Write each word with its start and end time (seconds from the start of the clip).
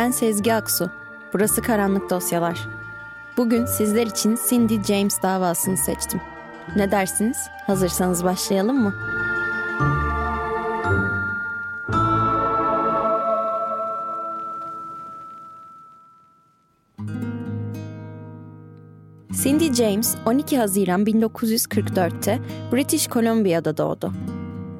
Ben 0.00 0.10
Sezgi 0.10 0.54
Aksu. 0.54 0.90
Burası 1.32 1.62
Karanlık 1.62 2.10
Dosyalar. 2.10 2.68
Bugün 3.36 3.66
sizler 3.66 4.06
için 4.06 4.38
Cindy 4.48 4.82
James 4.82 5.22
davasını 5.22 5.76
seçtim. 5.76 6.20
Ne 6.76 6.90
dersiniz? 6.90 7.36
Hazırsanız 7.66 8.24
başlayalım 8.24 8.82
mı? 8.82 8.94
Cindy 19.42 19.72
James 19.72 20.16
12 20.26 20.58
Haziran 20.58 21.04
1944'te 21.04 22.38
British 22.72 23.08
Columbia'da 23.08 23.76
doğdu. 23.76 24.12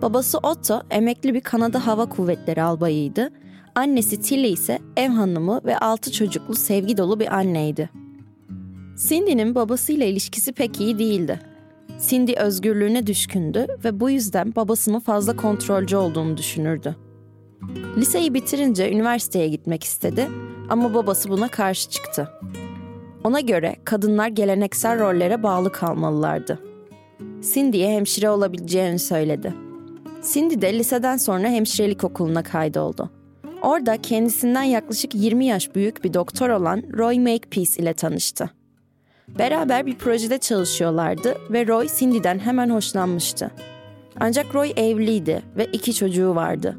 Babası 0.02 0.38
Otto 0.38 0.82
emekli 0.90 1.34
bir 1.34 1.40
Kanada 1.40 1.86
Hava 1.86 2.06
Kuvvetleri 2.06 2.62
albayıydı 2.62 3.30
Annesi 3.74 4.20
Tilly 4.20 4.52
ise 4.52 4.78
ev 4.96 5.08
hanımı 5.08 5.60
ve 5.64 5.78
altı 5.78 6.12
çocuklu 6.12 6.54
sevgi 6.54 6.96
dolu 6.96 7.20
bir 7.20 7.34
anneydi. 7.36 7.90
Cindy'nin 9.08 9.54
babasıyla 9.54 10.06
ilişkisi 10.06 10.52
pek 10.52 10.80
iyi 10.80 10.98
değildi. 10.98 11.40
Cindy 12.08 12.32
özgürlüğüne 12.32 13.06
düşkündü 13.06 13.66
ve 13.84 14.00
bu 14.00 14.10
yüzden 14.10 14.54
babasının 14.56 15.00
fazla 15.00 15.36
kontrolcü 15.36 15.96
olduğunu 15.96 16.36
düşünürdü. 16.36 16.96
Liseyi 17.96 18.34
bitirince 18.34 18.92
üniversiteye 18.92 19.48
gitmek 19.48 19.84
istedi 19.84 20.28
ama 20.68 20.94
babası 20.94 21.28
buna 21.28 21.48
karşı 21.48 21.90
çıktı. 21.90 22.28
Ona 23.24 23.40
göre 23.40 23.76
kadınlar 23.84 24.28
geleneksel 24.28 25.00
rollere 25.00 25.42
bağlı 25.42 25.72
kalmalılardı. 25.72 26.58
Cindy'ye 27.54 27.88
hemşire 27.88 28.30
olabileceğini 28.30 28.98
söyledi. 28.98 29.54
Cindy 30.32 30.60
de 30.60 30.78
liseden 30.78 31.16
sonra 31.16 31.48
hemşirelik 31.48 32.04
okuluna 32.04 32.42
kaydoldu. 32.42 33.19
Orada 33.62 34.02
kendisinden 34.02 34.62
yaklaşık 34.62 35.14
20 35.14 35.46
yaş 35.46 35.74
büyük 35.74 36.04
bir 36.04 36.14
doktor 36.14 36.48
olan 36.48 36.82
Roy 36.92 37.18
Makepeace 37.18 37.82
ile 37.82 37.94
tanıştı. 37.94 38.50
Beraber 39.38 39.86
bir 39.86 39.94
projede 39.94 40.38
çalışıyorlardı 40.38 41.36
ve 41.50 41.66
Roy 41.66 41.88
Cindy'den 41.98 42.38
hemen 42.38 42.70
hoşlanmıştı. 42.70 43.50
Ancak 44.20 44.54
Roy 44.54 44.72
evliydi 44.76 45.42
ve 45.56 45.64
iki 45.64 45.94
çocuğu 45.94 46.34
vardı. 46.34 46.76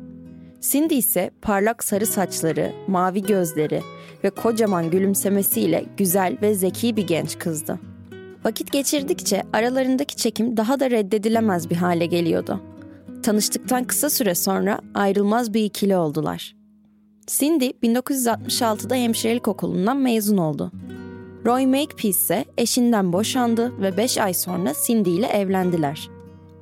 Cindy 0.61 0.97
ise 0.97 1.31
parlak 1.41 1.83
sarı 1.83 2.05
saçları, 2.05 2.71
mavi 2.87 3.21
gözleri 3.21 3.81
ve 4.23 4.29
kocaman 4.29 4.89
gülümsemesiyle 4.91 5.85
güzel 5.97 6.37
ve 6.41 6.55
zeki 6.55 6.95
bir 6.95 7.07
genç 7.07 7.39
kızdı. 7.39 7.79
Vakit 8.43 8.71
geçirdikçe 8.71 9.43
aralarındaki 9.53 10.15
çekim 10.15 10.57
daha 10.57 10.79
da 10.79 10.91
reddedilemez 10.91 11.69
bir 11.69 11.75
hale 11.75 12.05
geliyordu. 12.05 12.61
Tanıştıktan 13.23 13.83
kısa 13.83 14.09
süre 14.09 14.35
sonra 14.35 14.79
ayrılmaz 14.93 15.53
bir 15.53 15.63
ikili 15.63 15.97
oldular. 15.97 16.60
Cindy 17.39 17.65
1966'da 17.83 18.95
hemşirelik 18.95 19.47
okulundan 19.47 19.97
mezun 19.97 20.37
oldu. 20.37 20.71
Roy 21.45 21.65
Makepeace 21.65 22.09
ise 22.09 22.45
eşinden 22.57 23.13
boşandı 23.13 23.81
ve 23.81 23.97
5 23.97 24.17
ay 24.17 24.33
sonra 24.33 24.73
Cindy 24.87 25.15
ile 25.15 25.27
evlendiler. 25.27 26.09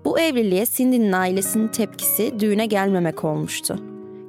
Bu 0.06 0.19
evliliğe 0.19 0.66
Cindy'nin 0.66 1.12
ailesinin 1.12 1.68
tepkisi 1.68 2.40
düğüne 2.40 2.66
gelmemek 2.66 3.24
olmuştu. 3.24 3.79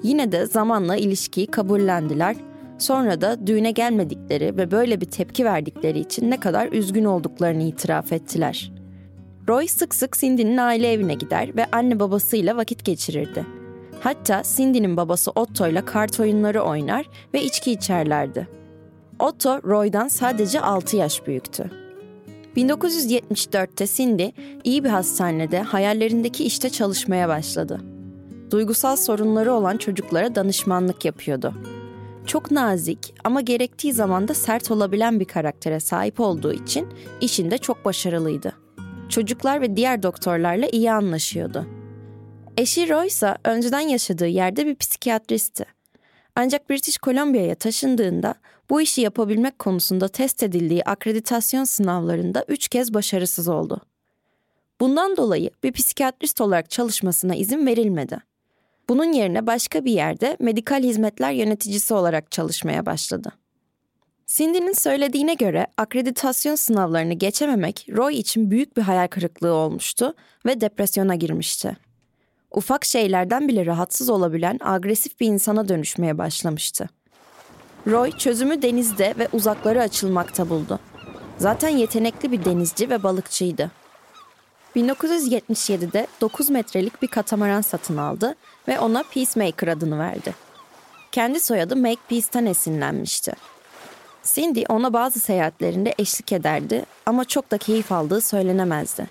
Yine 0.02 0.32
de 0.32 0.46
zamanla 0.46 0.96
ilişkiyi 0.96 1.46
kabullendiler. 1.46 2.36
Sonra 2.78 3.20
da 3.20 3.46
düğüne 3.46 3.70
gelmedikleri 3.70 4.56
ve 4.56 4.70
böyle 4.70 5.00
bir 5.00 5.06
tepki 5.06 5.44
verdikleri 5.44 5.98
için 5.98 6.30
ne 6.30 6.40
kadar 6.40 6.72
üzgün 6.72 7.04
olduklarını 7.04 7.62
itiraf 7.62 8.12
ettiler. 8.12 8.72
Roy 9.48 9.66
sık 9.66 9.94
sık 9.94 10.18
Cindy'nin 10.18 10.56
aile 10.56 10.92
evine 10.92 11.14
gider 11.14 11.56
ve 11.56 11.66
anne 11.72 12.00
babasıyla 12.00 12.56
vakit 12.56 12.84
geçirirdi. 12.84 13.59
Hatta 14.00 14.42
Cindy'nin 14.56 14.96
babası 14.96 15.30
Otto 15.30 15.68
ile 15.68 15.84
kart 15.84 16.20
oyunları 16.20 16.62
oynar 16.62 17.06
ve 17.34 17.42
içki 17.42 17.72
içerlerdi. 17.72 18.48
Otto, 19.18 19.62
Roy'dan 19.64 20.08
sadece 20.08 20.60
6 20.60 20.96
yaş 20.96 21.26
büyüktü. 21.26 21.70
1974'te 22.56 23.86
Cindy 23.86 24.28
iyi 24.64 24.84
bir 24.84 24.88
hastanede 24.88 25.60
hayallerindeki 25.60 26.44
işte 26.44 26.70
çalışmaya 26.70 27.28
başladı. 27.28 27.80
Duygusal 28.50 28.96
sorunları 28.96 29.52
olan 29.52 29.76
çocuklara 29.76 30.34
danışmanlık 30.34 31.04
yapıyordu. 31.04 31.54
Çok 32.26 32.50
nazik 32.50 33.14
ama 33.24 33.40
gerektiği 33.40 33.92
zaman 33.92 34.28
da 34.28 34.34
sert 34.34 34.70
olabilen 34.70 35.20
bir 35.20 35.24
karaktere 35.24 35.80
sahip 35.80 36.20
olduğu 36.20 36.52
için 36.52 36.88
işinde 37.20 37.58
çok 37.58 37.84
başarılıydı. 37.84 38.52
Çocuklar 39.08 39.60
ve 39.60 39.76
diğer 39.76 40.02
doktorlarla 40.02 40.66
iyi 40.66 40.92
anlaşıyordu. 40.92 41.66
Eşi 42.60 42.88
Roy 42.88 43.06
ise 43.06 43.36
önceden 43.44 43.80
yaşadığı 43.80 44.26
yerde 44.26 44.66
bir 44.66 44.74
psikiyatristti. 44.74 45.64
Ancak 46.36 46.70
British 46.70 46.98
Columbia'ya 46.98 47.54
taşındığında 47.54 48.34
bu 48.70 48.80
işi 48.80 49.00
yapabilmek 49.00 49.58
konusunda 49.58 50.08
test 50.08 50.42
edildiği 50.42 50.84
akreditasyon 50.84 51.64
sınavlarında 51.64 52.44
üç 52.48 52.68
kez 52.68 52.94
başarısız 52.94 53.48
oldu. 53.48 53.80
Bundan 54.80 55.16
dolayı 55.16 55.50
bir 55.62 55.72
psikiyatrist 55.72 56.40
olarak 56.40 56.70
çalışmasına 56.70 57.34
izin 57.34 57.66
verilmedi. 57.66 58.18
Bunun 58.88 59.12
yerine 59.12 59.46
başka 59.46 59.84
bir 59.84 59.92
yerde 59.92 60.36
medikal 60.40 60.82
hizmetler 60.82 61.32
yöneticisi 61.32 61.94
olarak 61.94 62.30
çalışmaya 62.30 62.86
başladı. 62.86 63.32
Cindy'nin 64.26 64.72
söylediğine 64.72 65.34
göre 65.34 65.66
akreditasyon 65.76 66.54
sınavlarını 66.54 67.14
geçememek 67.14 67.86
Roy 67.90 68.18
için 68.18 68.50
büyük 68.50 68.76
bir 68.76 68.82
hayal 68.82 69.08
kırıklığı 69.08 69.52
olmuştu 69.52 70.14
ve 70.46 70.60
depresyona 70.60 71.14
girmişti 71.14 71.76
ufak 72.50 72.84
şeylerden 72.84 73.48
bile 73.48 73.66
rahatsız 73.66 74.08
olabilen 74.08 74.58
agresif 74.62 75.20
bir 75.20 75.26
insana 75.26 75.68
dönüşmeye 75.68 76.18
başlamıştı. 76.18 76.88
Roy 77.86 78.12
çözümü 78.12 78.62
denizde 78.62 79.14
ve 79.18 79.28
uzaklara 79.32 79.82
açılmakta 79.82 80.50
buldu. 80.50 80.78
Zaten 81.38 81.68
yetenekli 81.68 82.32
bir 82.32 82.44
denizci 82.44 82.90
ve 82.90 83.02
balıkçıydı. 83.02 83.70
1977'de 84.76 86.06
9 86.20 86.50
metrelik 86.50 87.02
bir 87.02 87.08
katamaran 87.08 87.60
satın 87.60 87.96
aldı 87.96 88.34
ve 88.68 88.80
ona 88.80 89.02
Peacemaker 89.02 89.68
adını 89.68 89.98
verdi. 89.98 90.34
Kendi 91.12 91.40
soyadı 91.40 91.76
Makepeace'ten 91.76 92.46
esinlenmişti. 92.46 93.32
Cindy 94.24 94.64
ona 94.68 94.92
bazı 94.92 95.20
seyahatlerinde 95.20 95.94
eşlik 95.98 96.32
ederdi 96.32 96.84
ama 97.06 97.24
çok 97.24 97.50
da 97.50 97.58
keyif 97.58 97.92
aldığı 97.92 98.20
söylenemezdi. 98.20 99.06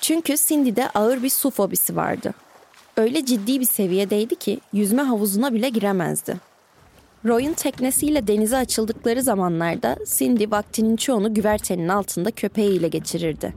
Çünkü 0.00 0.36
Cindy'de 0.36 0.90
ağır 0.90 1.22
bir 1.22 1.30
su 1.30 1.50
fobisi 1.50 1.96
vardı 1.96 2.34
öyle 3.00 3.24
ciddi 3.24 3.60
bir 3.60 3.64
seviyedeydi 3.64 4.34
ki 4.34 4.60
yüzme 4.72 5.02
havuzuna 5.02 5.54
bile 5.54 5.68
giremezdi. 5.68 6.36
Roy'un 7.24 7.52
teknesiyle 7.52 8.26
denize 8.26 8.56
açıldıkları 8.56 9.22
zamanlarda 9.22 9.96
Cindy 10.16 10.50
vaktinin 10.50 10.96
çoğunu 10.96 11.34
güvertenin 11.34 11.88
altında 11.88 12.30
köpeğiyle 12.30 12.88
geçirirdi. 12.88 13.54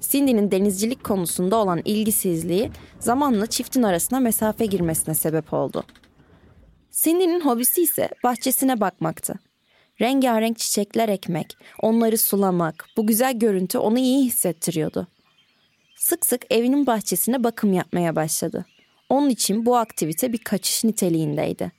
Cindy'nin 0.00 0.50
denizcilik 0.50 1.04
konusunda 1.04 1.56
olan 1.56 1.82
ilgisizliği 1.84 2.70
zamanla 2.98 3.46
çiftin 3.46 3.82
arasına 3.82 4.20
mesafe 4.20 4.66
girmesine 4.66 5.14
sebep 5.14 5.52
oldu. 5.52 5.84
Cindy'nin 6.90 7.40
hobisi 7.40 7.82
ise 7.82 8.08
bahçesine 8.24 8.80
bakmaktı. 8.80 9.34
Rengarenk 10.00 10.58
çiçekler 10.58 11.08
ekmek, 11.08 11.56
onları 11.82 12.18
sulamak, 12.18 12.86
bu 12.96 13.06
güzel 13.06 13.38
görüntü 13.38 13.78
onu 13.78 13.98
iyi 13.98 14.24
hissettiriyordu 14.24 15.06
sık 15.96 16.26
sık 16.26 16.42
evinin 16.50 16.86
bahçesine 16.86 17.44
bakım 17.44 17.72
yapmaya 17.72 18.16
başladı. 18.16 18.66
Onun 19.08 19.30
için 19.30 19.66
bu 19.66 19.76
aktivite 19.76 20.32
bir 20.32 20.38
kaçış 20.38 20.84
niteliğindeydi. 20.84 21.72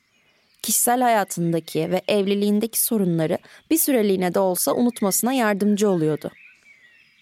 kişisel 0.61 1.01
hayatındaki 1.01 1.91
ve 1.91 2.01
evliliğindeki 2.07 2.83
sorunları 2.83 3.37
bir 3.71 3.77
süreliğine 3.77 4.33
de 4.33 4.39
olsa 4.39 4.73
unutmasına 4.73 5.33
yardımcı 5.33 5.89
oluyordu. 5.89 6.31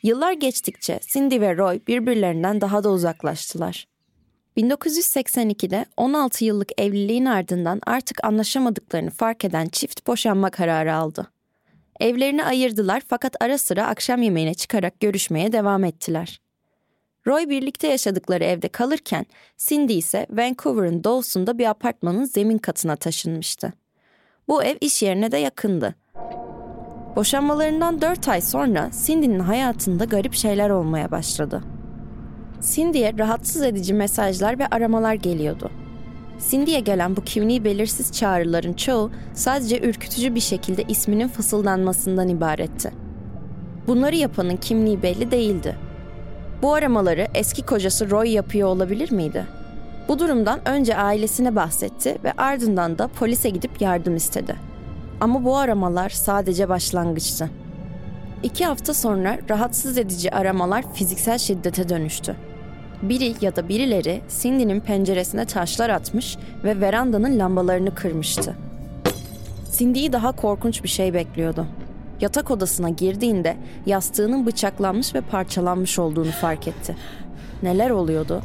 Yıllar 0.03 0.33
geçtikçe 0.33 0.99
Cindy 1.07 1.41
ve 1.41 1.57
Roy 1.57 1.79
birbirlerinden 1.87 2.61
daha 2.61 2.83
da 2.83 2.91
uzaklaştılar. 2.91 3.87
1982'de 4.57 5.85
16 5.97 6.45
yıllık 6.45 6.81
evliliğin 6.81 7.25
ardından 7.25 7.81
artık 7.85 8.23
anlaşamadıklarını 8.23 9.09
fark 9.11 9.45
eden 9.45 9.67
çift 9.67 10.07
boşanma 10.07 10.49
kararı 10.49 10.95
aldı. 10.95 11.31
Evlerini 11.99 12.45
ayırdılar 12.45 13.03
fakat 13.07 13.35
ara 13.39 13.57
sıra 13.57 13.87
akşam 13.87 14.21
yemeğine 14.21 14.53
çıkarak 14.53 14.99
görüşmeye 14.99 15.51
devam 15.51 15.83
ettiler. 15.83 16.39
Roy 17.27 17.49
birlikte 17.49 17.87
yaşadıkları 17.87 18.43
evde 18.43 18.67
kalırken 18.67 19.25
Cindy 19.57 19.97
ise 19.97 20.27
Vancouver'ın 20.29 21.03
doğusunda 21.03 21.57
bir 21.57 21.65
apartmanın 21.65 22.25
zemin 22.25 22.57
katına 22.57 22.95
taşınmıştı. 22.95 23.73
Bu 24.47 24.63
ev 24.63 24.75
iş 24.81 25.03
yerine 25.03 25.31
de 25.31 25.37
yakındı. 25.37 25.95
Boşanmalarından 27.15 28.01
4 28.01 28.27
ay 28.27 28.41
sonra 28.41 28.89
Cindy'nin 29.05 29.39
hayatında 29.39 30.05
garip 30.05 30.33
şeyler 30.33 30.69
olmaya 30.69 31.11
başladı. 31.11 31.63
Cindy'ye 32.61 33.17
rahatsız 33.17 33.61
edici 33.61 33.93
mesajlar 33.93 34.59
ve 34.59 34.67
aramalar 34.67 35.13
geliyordu. 35.13 35.71
Cindy'ye 36.49 36.79
gelen 36.79 37.15
bu 37.15 37.23
kimliği 37.23 37.63
belirsiz 37.63 38.11
çağrıların 38.11 38.73
çoğu 38.73 39.11
sadece 39.33 39.79
ürkütücü 39.79 40.35
bir 40.35 40.39
şekilde 40.39 40.83
isminin 40.83 41.27
fısıldanmasından 41.27 42.29
ibaretti. 42.29 42.91
Bunları 43.87 44.15
yapanın 44.15 44.57
kimliği 44.57 45.03
belli 45.03 45.31
değildi. 45.31 45.75
Bu 46.65 46.73
aramaları 46.73 47.27
eski 47.33 47.61
kocası 47.61 48.09
Roy 48.09 48.29
yapıyor 48.29 48.69
olabilir 48.69 49.11
miydi? 49.11 49.45
Bu 50.07 50.19
durumdan 50.19 50.67
önce 50.67 50.97
ailesine 50.97 51.55
bahsetti 51.55 52.17
ve 52.23 52.31
ardından 52.37 52.97
da 52.97 53.07
polise 53.07 53.49
gidip 53.49 53.81
yardım 53.81 54.15
istedi. 54.15 54.55
Ama 55.21 55.43
bu 55.43 55.57
aramalar 55.57 56.09
sadece 56.09 56.69
başlangıçtı. 56.69 57.49
İki 58.43 58.65
hafta 58.65 58.93
sonra 58.93 59.39
rahatsız 59.49 59.97
edici 59.97 60.31
aramalar 60.31 60.93
fiziksel 60.93 61.37
şiddete 61.37 61.89
dönüştü. 61.89 62.35
Biri 63.01 63.35
ya 63.41 63.55
da 63.55 63.69
birileri 63.69 64.21
Cindy'nin 64.41 64.79
penceresine 64.79 65.45
taşlar 65.45 65.89
atmış 65.89 66.37
ve 66.63 66.81
verandanın 66.81 67.39
lambalarını 67.39 67.95
kırmıştı. 67.95 68.55
Cindy'yi 69.77 70.13
daha 70.13 70.31
korkunç 70.31 70.83
bir 70.83 70.89
şey 70.89 71.13
bekliyordu. 71.13 71.67
Yatak 72.21 72.51
odasına 72.51 72.89
girdiğinde 72.89 73.57
yastığının 73.85 74.45
bıçaklanmış 74.45 75.15
ve 75.15 75.21
parçalanmış 75.21 75.99
olduğunu 75.99 76.31
fark 76.31 76.67
etti. 76.67 76.95
Neler 77.63 77.89
oluyordu? 77.89 78.41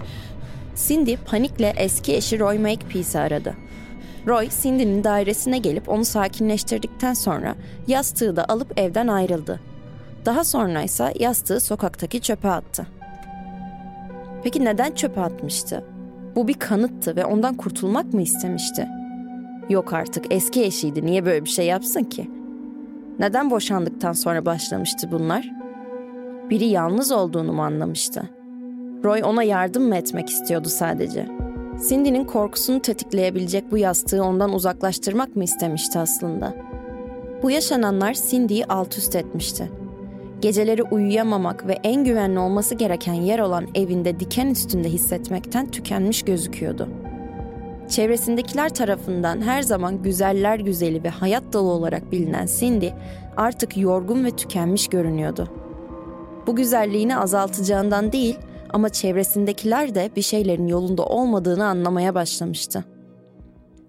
Cindy 0.77 1.17
panikle 1.17 1.75
eski 1.77 2.17
eşi 2.17 2.39
Roy 2.41 2.59
Makepeace'i 2.59 3.21
aradı. 3.21 3.55
Roy, 4.27 4.49
Cindy'nin 4.63 5.05
dairesine 5.05 5.59
gelip 5.59 5.89
onu 5.89 6.05
sakinleştirdikten 6.05 7.15
sonra 7.15 7.55
yastığı 7.87 8.37
da 8.37 8.45
alıp 8.49 8.79
evden 8.79 9.09
ayrıldı. 9.09 9.61
Daha 10.27 10.45
sonra 10.45 10.83
ise 10.83 11.15
yastığı 11.19 11.61
sokaktaki 11.61 12.21
çöpe 12.21 12.49
attı. 12.49 12.87
Peki 14.43 14.65
neden 14.65 14.93
çöpe 14.93 15.21
atmıştı? 15.21 15.85
Bu 16.37 16.49
bir 16.49 16.55
kanıttı 16.55 17.17
ve 17.17 17.25
ondan 17.25 17.57
kurtulmak 17.57 18.13
mı 18.13 18.23
istemişti? 18.23 18.89
Yok 19.69 19.93
artık 19.93 20.25
eski 20.31 20.65
eşiydi 20.65 21.07
niye 21.07 21.25
böyle 21.25 21.45
bir 21.45 21.51
şey 21.51 21.67
yapsın 21.67 22.05
ki? 22.05 22.31
Neden 23.21 23.51
boşandıktan 23.51 24.13
sonra 24.13 24.47
başlamıştı 24.47 25.09
bunlar? 25.13 25.51
Biri 26.51 26.65
yalnız 26.65 27.13
olduğunu 27.13 27.53
mu 27.53 27.63
anlamıştı? 27.63 28.23
Roy 29.05 29.23
ona 29.25 29.43
yardım 29.43 29.89
mı 29.89 29.97
etmek 29.97 30.29
istiyordu 30.29 30.69
sadece? 30.69 31.27
Cindy'nin 31.89 32.25
korkusunu 32.25 32.83
tetikleyebilecek 32.83 33.71
bu 33.71 33.79
yastığı 33.79 34.25
ondan 34.25 34.53
uzaklaştırmak 34.53 35.37
mı 35.37 35.45
istemişti 35.45 35.99
aslında? 35.99 36.55
Bu 37.43 37.51
yaşananlar 37.51 38.15
Cindy'yi 38.31 38.67
alt 38.67 38.99
üst 38.99 39.17
etmişti. 39.17 39.71
Geceleri 40.41 40.83
uyuyamamak 40.83 41.67
ve 41.67 41.79
en 41.85 42.05
güvenli 42.05 42.39
olması 42.39 42.75
gereken 42.75 43.15
yer 43.15 43.39
olan 43.39 43.67
evinde 43.75 44.21
diken 44.21 44.47
üstünde 44.47 44.89
hissetmekten 44.89 45.71
tükenmiş 45.71 46.23
gözüküyordu. 46.23 46.89
Çevresindekiler 47.91 48.69
tarafından 48.75 49.41
her 49.41 49.63
zaman 49.63 50.03
güzeller 50.03 50.59
güzeli 50.59 51.05
ve 51.05 51.09
hayat 51.09 51.53
dolu 51.53 51.71
olarak 51.71 52.13
bilinen 52.13 52.47
Cindy 52.47 52.89
artık 53.37 53.77
yorgun 53.77 54.25
ve 54.25 54.31
tükenmiş 54.31 54.89
görünüyordu. 54.89 55.49
Bu 56.47 56.57
güzelliğini 56.57 57.17
azaltacağından 57.17 58.13
değil 58.13 58.39
ama 58.71 58.89
çevresindekiler 58.89 59.95
de 59.95 60.11
bir 60.17 60.23
şeylerin 60.23 60.67
yolunda 60.67 61.05
olmadığını 61.05 61.67
anlamaya 61.67 62.15
başlamıştı. 62.15 62.85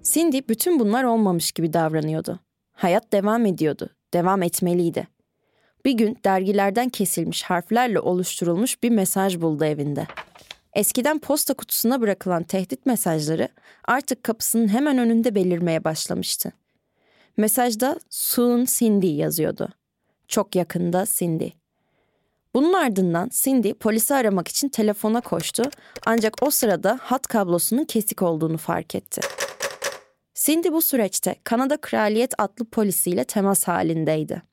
Cindy 0.04 0.42
bütün 0.50 0.80
bunlar 0.80 1.04
olmamış 1.04 1.52
gibi 1.52 1.74
davranıyordu. 1.74 2.40
Hayat 2.72 3.14
devam 3.14 3.46
ediyordu, 3.46 3.90
devam 4.14 4.44
etmeliydi. 4.44 5.08
Bir 5.86 5.92
gün 5.92 6.18
dergilerden 6.26 6.90
kesilmiş 6.90 7.44
harflerle 7.44 8.00
oluşturulmuş 8.00 8.84
bir 8.84 8.90
mesaj 8.90 9.42
buldu 9.42 9.66
evinde. 9.66 10.08
Eskiden 10.74 11.20
posta 11.20 11.54
kutusuna 11.54 12.02
bırakılan 12.02 12.44
tehdit 12.44 12.86
mesajları 12.86 13.50
artık 13.86 14.24
kapısının 14.24 14.68
hemen 14.68 14.98
önünde 14.98 15.36
belirmeye 15.36 15.84
başlamıştı. 15.84 16.52
Mesajda 17.38 18.00
soon 18.10 18.66
Cindy 18.66 19.08
yazıyordu. 19.08 19.70
Çok 20.28 20.56
yakında 20.56 21.06
Cindy. 21.08 21.50
Bunun 22.54 22.74
ardından 22.74 23.30
Cindy 23.34 23.74
polisi 23.74 24.16
aramak 24.16 24.48
için 24.48 24.70
telefona 24.70 25.22
koştu 25.22 25.64
ancak 26.06 26.44
o 26.44 26.52
sırada 26.52 27.00
hat 27.02 27.28
kablosunun 27.28 27.84
kesik 27.84 28.22
olduğunu 28.22 28.58
fark 28.58 28.96
etti. 28.96 29.22
Cindy 30.36 30.72
bu 30.72 30.82
süreçte 30.82 31.36
Kanada 31.44 31.78
Kraliyet 31.78 32.34
adlı 32.38 32.66
polisiyle 32.66 33.24
temas 33.24 33.68
halindeydi. 33.68 34.51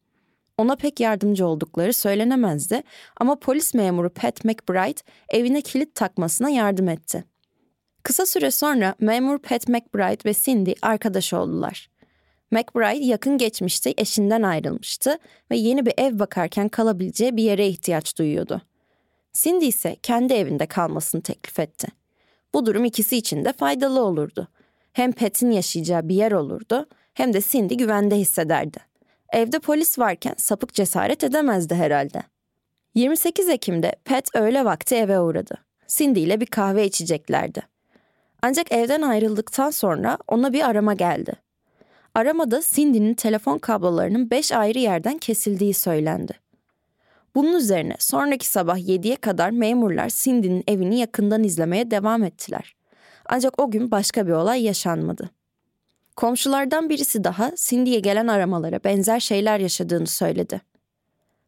Ona 0.59 0.77
pek 0.77 1.01
yardımcı 1.01 1.47
oldukları 1.47 1.93
söylenemezdi 1.93 2.83
ama 3.17 3.39
polis 3.39 3.75
memuru 3.75 4.11
Pat 4.11 4.45
McBride 4.45 5.01
evine 5.29 5.61
kilit 5.61 5.95
takmasına 5.95 6.51
yardım 6.51 6.89
etti. 6.89 7.25
Kısa 8.03 8.27
süre 8.27 8.51
sonra 8.51 8.95
memur 9.01 9.39
Pat 9.39 9.69
McBride 9.69 10.31
ve 10.31 10.35
Cindy 10.35 10.73
arkadaş 10.83 11.33
oldular. 11.33 11.91
McBride 12.51 13.05
yakın 13.05 13.39
geçmişte 13.39 13.95
eşinden 13.97 14.43
ayrılmıştı 14.43 15.19
ve 15.51 15.57
yeni 15.57 15.87
bir 15.87 15.95
ev 15.99 16.19
bakarken 16.19 16.69
kalabileceği 16.69 17.37
bir 17.37 17.43
yere 17.43 17.69
ihtiyaç 17.69 18.19
duyuyordu. 18.19 18.63
Cindy 19.33 19.69
ise 19.69 19.97
kendi 20.03 20.35
evinde 20.35 20.67
kalmasını 20.67 21.23
teklif 21.23 21.59
etti. 21.59 21.89
Bu 22.55 22.67
durum 22.67 22.85
ikisi 22.85 23.17
için 23.17 23.45
de 23.45 23.53
faydalı 23.53 24.05
olurdu. 24.05 24.49
Hem 24.93 25.13
Pat'in 25.13 25.51
yaşayacağı 25.51 26.09
bir 26.09 26.15
yer 26.15 26.33
olurdu 26.33 26.87
hem 27.15 27.33
de 27.33 27.41
Cindy 27.41 27.75
güvende 27.75 28.17
hissederdi. 28.17 28.88
Evde 29.33 29.59
polis 29.59 29.99
varken 29.99 30.35
sapık 30.37 30.75
cesaret 30.75 31.25
edemezdi 31.25 31.75
herhalde. 31.75 32.23
28 32.95 33.49
Ekim'de 33.49 33.97
Pat 34.05 34.35
öğle 34.35 34.65
vakti 34.65 34.95
eve 34.95 35.21
uğradı. 35.21 35.55
Cindy 35.87 36.23
ile 36.23 36.41
bir 36.41 36.47
kahve 36.47 36.87
içeceklerdi. 36.87 37.63
Ancak 38.43 38.73
evden 38.73 39.03
ayrıldıktan 39.03 39.71
sonra 39.71 40.19
ona 40.29 40.53
bir 40.53 40.69
arama 40.69 40.95
geldi. 40.95 41.33
Aramada 42.15 42.63
Cindy'nin 42.63 43.15
telefon 43.15 43.59
kablolarının 43.59 44.31
5 44.31 44.53
ayrı 44.53 44.79
yerden 44.79 45.19
kesildiği 45.19 45.75
söylendi. 45.75 46.33
Bunun 47.35 47.55
üzerine 47.55 47.97
sonraki 47.99 48.49
sabah 48.49 48.79
7'ye 48.79 49.17
kadar 49.17 49.51
memurlar 49.51 50.09
Cindy'nin 50.09 50.65
evini 50.69 50.99
yakından 50.99 51.45
izlemeye 51.45 51.91
devam 51.91 52.25
ettiler. 52.25 52.77
Ancak 53.27 53.61
o 53.63 53.71
gün 53.71 53.91
başka 53.91 54.27
bir 54.27 54.33
olay 54.33 54.63
yaşanmadı. 54.63 55.31
Komşulardan 56.19 56.89
birisi 56.89 57.25
daha 57.25 57.53
Cindy'ye 57.57 58.01
gelen 58.01 58.27
aramalara 58.27 58.85
benzer 58.85 59.21
şeyler 59.21 59.59
yaşadığını 59.59 60.07
söyledi. 60.07 60.61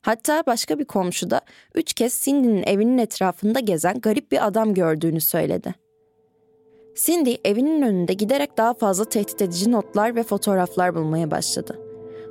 Hatta 0.03 0.43
başka 0.47 0.79
bir 0.79 0.85
komşu 0.85 1.31
da 1.31 1.41
üç 1.75 1.93
kez 1.93 2.21
Cindy'nin 2.25 2.63
evinin 2.63 2.99
etrafında 2.99 3.61
gezen 3.61 4.01
garip 4.01 4.33
bir 4.33 4.47
adam 4.47 4.75
gördüğünü 4.75 5.21
söyledi. 5.21 5.75
Cindy 7.05 7.35
evinin 7.45 7.83
önünde 7.83 8.13
giderek 8.13 8.59
daha 8.59 8.75
fazla 8.75 9.05
tehdit 9.05 9.43
edici 9.43 9.73
notlar 9.73 10.17
ve 10.17 10.23
fotoğraflar 10.23 10.95
bulmaya 10.95 11.31
başladı. 11.31 11.79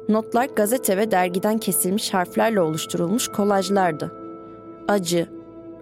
Notlar 0.09 0.45
gazete 0.45 0.97
ve 0.97 1.11
dergiden 1.11 1.57
kesilmiş 1.57 2.13
harflerle 2.13 2.61
oluşturulmuş 2.61 3.27
kolajlardı. 3.27 4.11
Acı, 4.87 5.27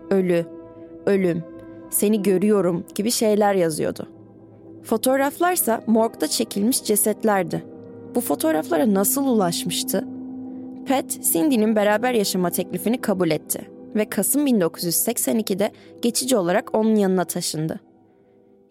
ölü, 0.10 0.46
ölüm, 1.06 1.44
seni 1.90 2.22
görüyorum 2.24 2.86
gibi 2.96 3.12
şeyler 3.12 3.54
yazıyordu. 3.54 4.17
Fotoğraflarsa 4.88 5.82
morgda 5.88 6.28
çekilmiş 6.28 6.84
cesetlerdi. 6.84 7.66
Bu 8.16 8.22
fotoğraflara 8.22 8.94
nasıl 8.94 9.28
ulaşmıştı? 9.28 10.08
Pat, 10.88 11.20
Cindy'nin 11.34 11.76
beraber 11.76 12.14
yaşama 12.14 12.50
teklifini 12.50 13.02
kabul 13.02 13.32
etti 13.32 13.72
ve 13.96 14.10
Kasım 14.10 14.48
1982'de 14.48 15.72
geçici 16.02 16.38
olarak 16.38 16.76
onun 16.76 16.96
yanına 16.96 17.26
taşındı. 17.26 17.80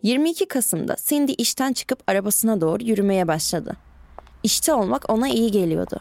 22 0.02 0.48
Kasım'da 0.48 0.96
Cindy 1.06 1.34
işten 1.38 1.72
çıkıp 1.72 2.02
arabasına 2.06 2.60
doğru 2.60 2.84
yürümeye 2.84 3.28
başladı. 3.28 3.76
İşte 4.42 4.74
olmak 4.74 5.10
ona 5.10 5.28
iyi 5.28 5.50
geliyordu. 5.50 6.00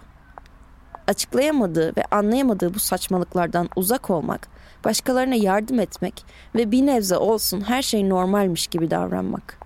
Açıklayamadığı 1.07 1.93
ve 1.98 2.05
anlayamadığı 2.12 2.74
bu 2.74 2.79
saçmalıklardan 2.79 3.69
uzak 3.75 4.10
olmak, 4.10 4.48
başkalarına 4.86 5.36
yardım 5.36 5.79
etmek 5.79 6.25
ve 6.55 6.72
bir 6.72 6.86
nebze 6.86 7.17
olsun 7.17 7.62
her 7.62 7.81
şey 7.81 8.10
normalmiş 8.10 8.67
gibi 8.67 8.91
davranmak. 8.91 9.64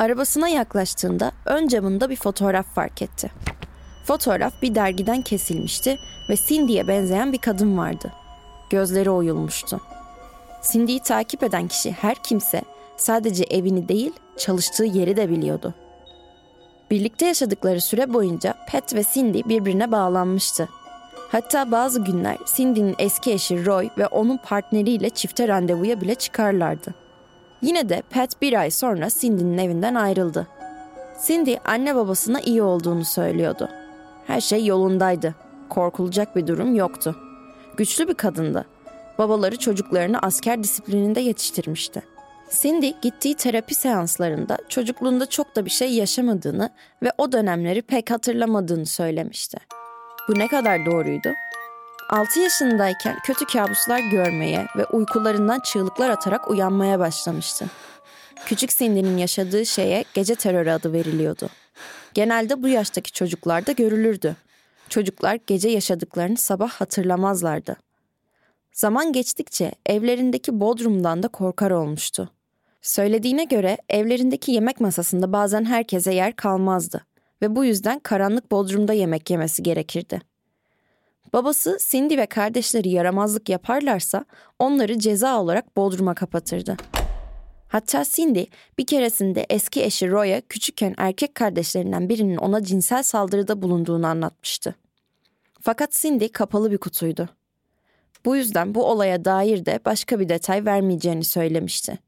Arabasına 0.00 0.48
yaklaştığında 0.48 1.32
ön 1.46 1.68
camında 1.68 2.10
bir 2.10 2.16
fotoğraf 2.16 2.66
fark 2.74 3.02
etti. 3.02 3.30
Fotoğraf 4.04 4.62
bir 4.62 4.74
dergiden 4.74 5.22
kesilmişti 5.22 5.98
ve 6.30 6.36
Cindy'ye 6.36 6.88
benzeyen 6.88 7.32
bir 7.32 7.38
kadın 7.38 7.78
vardı. 7.78 8.12
Gözleri 8.70 9.10
oyulmuştu. 9.10 9.80
Cindy'yi 10.72 11.00
takip 11.02 11.42
eden 11.42 11.68
kişi 11.68 11.92
her 11.92 12.14
kimse 12.14 12.62
sadece 12.96 13.44
evini 13.44 13.88
değil 13.88 14.12
çalıştığı 14.36 14.84
yeri 14.84 15.16
de 15.16 15.30
biliyordu. 15.30 15.74
Birlikte 16.90 17.26
yaşadıkları 17.26 17.80
süre 17.80 18.14
boyunca 18.14 18.54
Pat 18.68 18.94
ve 18.94 19.04
Cindy 19.14 19.42
birbirine 19.44 19.92
bağlanmıştı. 19.92 20.68
Hatta 21.32 21.70
bazı 21.70 22.04
günler 22.04 22.36
Cindy'nin 22.56 22.94
eski 22.98 23.32
eşi 23.32 23.66
Roy 23.66 23.88
ve 23.98 24.06
onun 24.06 24.36
partneriyle 24.36 25.10
çifte 25.10 25.48
randevuya 25.48 26.00
bile 26.00 26.14
çıkarlardı. 26.14 26.94
Yine 27.62 27.88
de 27.88 28.02
Pat 28.10 28.42
bir 28.42 28.60
ay 28.60 28.70
sonra 28.70 29.08
Cindy'nin 29.20 29.58
evinden 29.58 29.94
ayrıldı. 29.94 30.46
Cindy 31.26 31.54
anne 31.64 31.94
babasına 31.94 32.40
iyi 32.40 32.62
olduğunu 32.62 33.04
söylüyordu. 33.04 33.68
Her 34.26 34.40
şey 34.40 34.66
yolundaydı. 34.66 35.34
Korkulacak 35.68 36.36
bir 36.36 36.46
durum 36.46 36.74
yoktu. 36.74 37.16
Güçlü 37.76 38.08
bir 38.08 38.14
kadındı. 38.14 38.66
Babaları 39.18 39.56
çocuklarını 39.56 40.18
asker 40.18 40.62
disiplininde 40.62 41.20
yetiştirmişti. 41.20 42.02
Cindy 42.60 42.92
gittiği 43.02 43.34
terapi 43.34 43.74
seanslarında 43.74 44.58
çocukluğunda 44.68 45.26
çok 45.26 45.56
da 45.56 45.64
bir 45.64 45.70
şey 45.70 45.94
yaşamadığını 45.94 46.70
ve 47.02 47.12
o 47.18 47.32
dönemleri 47.32 47.82
pek 47.82 48.10
hatırlamadığını 48.10 48.86
söylemişti. 48.86 49.58
Bu 50.28 50.38
ne 50.38 50.48
kadar 50.48 50.86
doğruydu? 50.86 51.28
6 52.10 52.40
yaşındayken 52.40 53.18
kötü 53.24 53.46
kabuslar 53.46 53.98
görmeye 53.98 54.66
ve 54.76 54.86
uykularından 54.86 55.60
çığlıklar 55.60 56.10
atarak 56.10 56.50
uyanmaya 56.50 56.98
başlamıştı. 56.98 57.66
Küçük 58.46 58.70
Cindy'nin 58.70 59.18
yaşadığı 59.18 59.66
şeye 59.66 60.04
gece 60.14 60.34
terörü 60.34 60.70
adı 60.70 60.92
veriliyordu. 60.92 61.48
Genelde 62.14 62.62
bu 62.62 62.68
yaştaki 62.68 63.12
çocuklarda 63.12 63.72
görülürdü. 63.72 64.36
Çocuklar 64.88 65.38
gece 65.46 65.68
yaşadıklarını 65.68 66.36
sabah 66.36 66.70
hatırlamazlardı. 66.70 67.76
Zaman 68.72 69.12
geçtikçe 69.12 69.72
evlerindeki 69.86 70.60
bodrumdan 70.60 71.22
da 71.22 71.28
korkar 71.28 71.70
olmuştu. 71.70 72.30
Söylediğine 72.82 73.44
göre 73.44 73.78
evlerindeki 73.88 74.52
yemek 74.52 74.80
masasında 74.80 75.32
bazen 75.32 75.64
herkese 75.64 76.14
yer 76.14 76.36
kalmazdı 76.36 77.04
ve 77.42 77.56
bu 77.56 77.64
yüzden 77.64 77.98
karanlık 77.98 78.50
bodrumda 78.50 78.92
yemek 78.92 79.30
yemesi 79.30 79.62
gerekirdi. 79.62 80.29
Babası 81.32 81.78
Cindy 81.80 82.16
ve 82.16 82.26
kardeşleri 82.26 82.88
yaramazlık 82.88 83.48
yaparlarsa 83.48 84.24
onları 84.58 84.98
ceza 84.98 85.40
olarak 85.40 85.76
bodruma 85.76 86.14
kapatırdı. 86.14 86.76
Hatta 87.68 88.04
Cindy 88.04 88.44
bir 88.78 88.86
keresinde 88.86 89.46
eski 89.50 89.84
eşi 89.84 90.10
Roy'a 90.10 90.40
küçükken 90.40 90.94
erkek 90.98 91.34
kardeşlerinden 91.34 92.08
birinin 92.08 92.36
ona 92.36 92.62
cinsel 92.62 93.02
saldırıda 93.02 93.62
bulunduğunu 93.62 94.06
anlatmıştı. 94.06 94.74
Fakat 95.60 95.92
Cindy 95.92 96.28
kapalı 96.28 96.70
bir 96.70 96.78
kutuydu. 96.78 97.28
Bu 98.24 98.36
yüzden 98.36 98.74
bu 98.74 98.84
olaya 98.84 99.24
dair 99.24 99.66
de 99.66 99.80
başka 99.84 100.20
bir 100.20 100.28
detay 100.28 100.64
vermeyeceğini 100.64 101.24
söylemişti. 101.24 101.98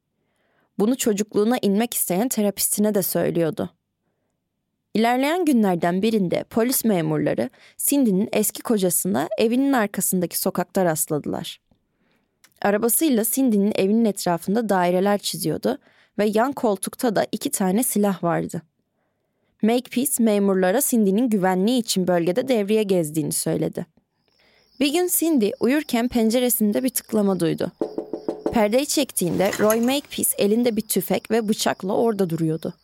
Bunu 0.78 0.96
çocukluğuna 0.96 1.58
inmek 1.62 1.94
isteyen 1.94 2.28
terapistine 2.28 2.94
de 2.94 3.02
söylüyordu. 3.02 3.70
İlerleyen 4.94 5.44
günlerden 5.44 6.02
birinde 6.02 6.44
polis 6.50 6.84
memurları 6.84 7.50
Cindy'nin 7.76 8.28
eski 8.32 8.62
kocasına 8.62 9.28
evinin 9.38 9.72
arkasındaki 9.72 10.38
sokakta 10.38 10.84
rastladılar. 10.84 11.60
Arabasıyla 12.62 13.24
Cindy'nin 13.24 13.72
evinin 13.74 14.04
etrafında 14.04 14.68
daireler 14.68 15.18
çiziyordu 15.18 15.78
ve 16.18 16.30
yan 16.34 16.52
koltukta 16.52 17.16
da 17.16 17.26
iki 17.32 17.50
tane 17.50 17.82
silah 17.82 18.24
vardı. 18.24 18.62
Makepeace 19.62 20.24
memurlara 20.24 20.80
Cindy'nin 20.80 21.30
güvenliği 21.30 21.80
için 21.80 22.06
bölgede 22.06 22.48
devriye 22.48 22.82
gezdiğini 22.82 23.32
söyledi. 23.32 23.86
Bir 24.80 24.92
gün 24.92 25.08
Cindy 25.12 25.50
uyurken 25.60 26.08
penceresinde 26.08 26.84
bir 26.84 26.88
tıklama 26.88 27.40
duydu. 27.40 27.72
Perdeyi 28.52 28.86
çektiğinde 28.86 29.50
Roy 29.58 29.80
Makepeace 29.80 30.30
elinde 30.38 30.76
bir 30.76 30.82
tüfek 30.82 31.30
ve 31.30 31.48
bıçakla 31.48 31.92
orada 31.92 32.30
duruyordu. 32.30 32.74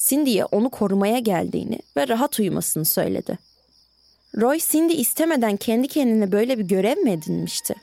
Cindy'ye 0.00 0.44
onu 0.44 0.70
korumaya 0.70 1.18
geldiğini 1.18 1.78
ve 1.96 2.08
rahat 2.08 2.38
uyumasını 2.40 2.84
söyledi. 2.84 3.38
Roy 4.36 4.58
Cindy 4.58 5.00
istemeden 5.00 5.56
kendi 5.56 5.88
kendine 5.88 6.32
böyle 6.32 6.58
bir 6.58 6.64
görev 6.64 6.98
mi 6.98 7.10
edinmişti? 7.10 7.74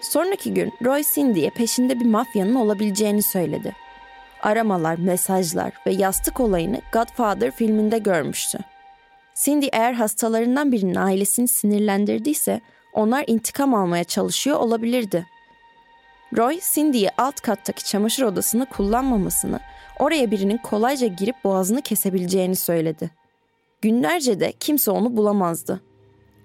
Sonraki 0.00 0.54
gün 0.54 0.72
Roy 0.84 1.02
Cindy'ye 1.14 1.50
peşinde 1.50 2.00
bir 2.00 2.04
mafyanın 2.04 2.54
olabileceğini 2.54 3.22
söyledi. 3.22 3.76
Aramalar, 4.42 4.98
mesajlar 4.98 5.72
ve 5.86 5.92
yastık 5.92 6.40
olayını 6.40 6.80
Godfather 6.92 7.50
filminde 7.50 7.98
görmüştü. 7.98 8.58
Cindy 9.34 9.68
eğer 9.72 9.92
hastalarından 9.92 10.72
birinin 10.72 10.94
ailesini 10.94 11.48
sinirlendirdiyse 11.48 12.60
onlar 12.92 13.24
intikam 13.26 13.74
almaya 13.74 14.04
çalışıyor 14.04 14.60
olabilirdi. 14.60 15.26
Roy, 16.36 16.60
Cindy'ye 16.74 17.10
alt 17.18 17.40
kattaki 17.40 17.84
çamaşır 17.84 18.22
odasını 18.22 18.66
kullanmamasını, 18.66 19.60
oraya 19.98 20.30
birinin 20.30 20.58
kolayca 20.58 21.06
girip 21.06 21.44
boğazını 21.44 21.82
kesebileceğini 21.82 22.56
söyledi. 22.56 23.10
Günlerce 23.82 24.40
de 24.40 24.52
kimse 24.60 24.90
onu 24.90 25.16
bulamazdı. 25.16 25.80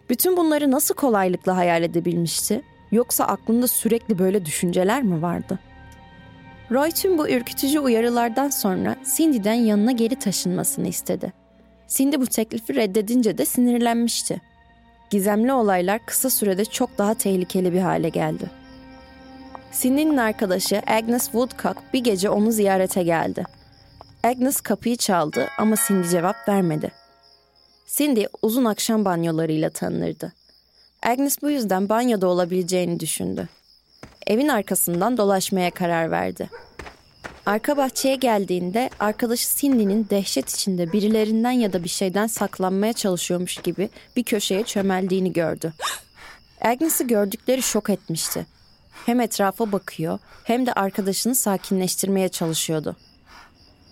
Bütün 0.09 0.37
bunları 0.37 0.71
nasıl 0.71 0.95
kolaylıkla 0.95 1.57
hayal 1.57 1.83
edebilmişti? 1.83 2.61
Yoksa 2.91 3.25
aklında 3.25 3.67
sürekli 3.67 4.19
böyle 4.19 4.45
düşünceler 4.45 5.03
mi 5.03 5.21
vardı? 5.21 5.59
Roy 6.71 6.91
tüm 6.91 7.17
bu 7.17 7.29
ürkütücü 7.29 7.79
uyarılardan 7.79 8.49
sonra 8.49 8.95
Cindy'den 9.17 9.53
yanına 9.53 9.91
geri 9.91 10.15
taşınmasını 10.15 10.87
istedi. 10.87 11.33
Cindy 11.87 12.17
bu 12.17 12.27
teklifi 12.27 12.75
reddedince 12.75 13.37
de 13.37 13.45
sinirlenmişti. 13.45 14.41
Gizemli 15.09 15.53
olaylar 15.53 15.99
kısa 16.05 16.29
sürede 16.29 16.65
çok 16.65 16.97
daha 16.97 17.13
tehlikeli 17.13 17.73
bir 17.73 17.79
hale 17.79 18.09
geldi. 18.09 18.58
Cindy'nin 19.73 20.17
arkadaşı 20.17 20.81
Agnes 20.87 21.23
Woodcock 21.23 21.93
bir 21.93 21.99
gece 21.99 22.29
onu 22.29 22.51
ziyarete 22.51 23.03
geldi. 23.03 23.43
Agnes 24.23 24.61
kapıyı 24.61 24.97
çaldı 24.97 25.47
ama 25.57 25.75
Cindy 25.87 26.09
cevap 26.09 26.49
vermedi. 26.49 26.91
Cindy 27.87 28.25
uzun 28.41 28.65
akşam 28.65 29.05
banyolarıyla 29.05 29.69
tanınırdı. 29.69 30.33
Agnes 31.03 31.41
bu 31.41 31.49
yüzden 31.49 31.89
banyoda 31.89 32.27
olabileceğini 32.27 32.99
düşündü. 32.99 33.47
Evin 34.27 34.47
arkasından 34.47 35.17
dolaşmaya 35.17 35.71
karar 35.71 36.11
verdi. 36.11 36.49
Arka 37.45 37.77
bahçeye 37.77 38.15
geldiğinde 38.15 38.89
arkadaşı 38.99 39.57
Cindy'nin 39.57 40.07
dehşet 40.09 40.49
içinde 40.49 40.93
birilerinden 40.93 41.51
ya 41.51 41.73
da 41.73 41.83
bir 41.83 41.89
şeyden 41.89 42.27
saklanmaya 42.27 42.93
çalışıyormuş 42.93 43.55
gibi 43.57 43.89
bir 44.15 44.23
köşeye 44.23 44.63
çömeldiğini 44.63 45.33
gördü. 45.33 45.73
Agnes'i 46.61 47.07
gördükleri 47.07 47.61
şok 47.61 47.89
etmişti. 47.89 48.45
Hem 49.05 49.19
etrafa 49.19 49.71
bakıyor 49.71 50.19
hem 50.43 50.65
de 50.65 50.73
arkadaşını 50.73 51.35
sakinleştirmeye 51.35 52.29
çalışıyordu. 52.29 52.95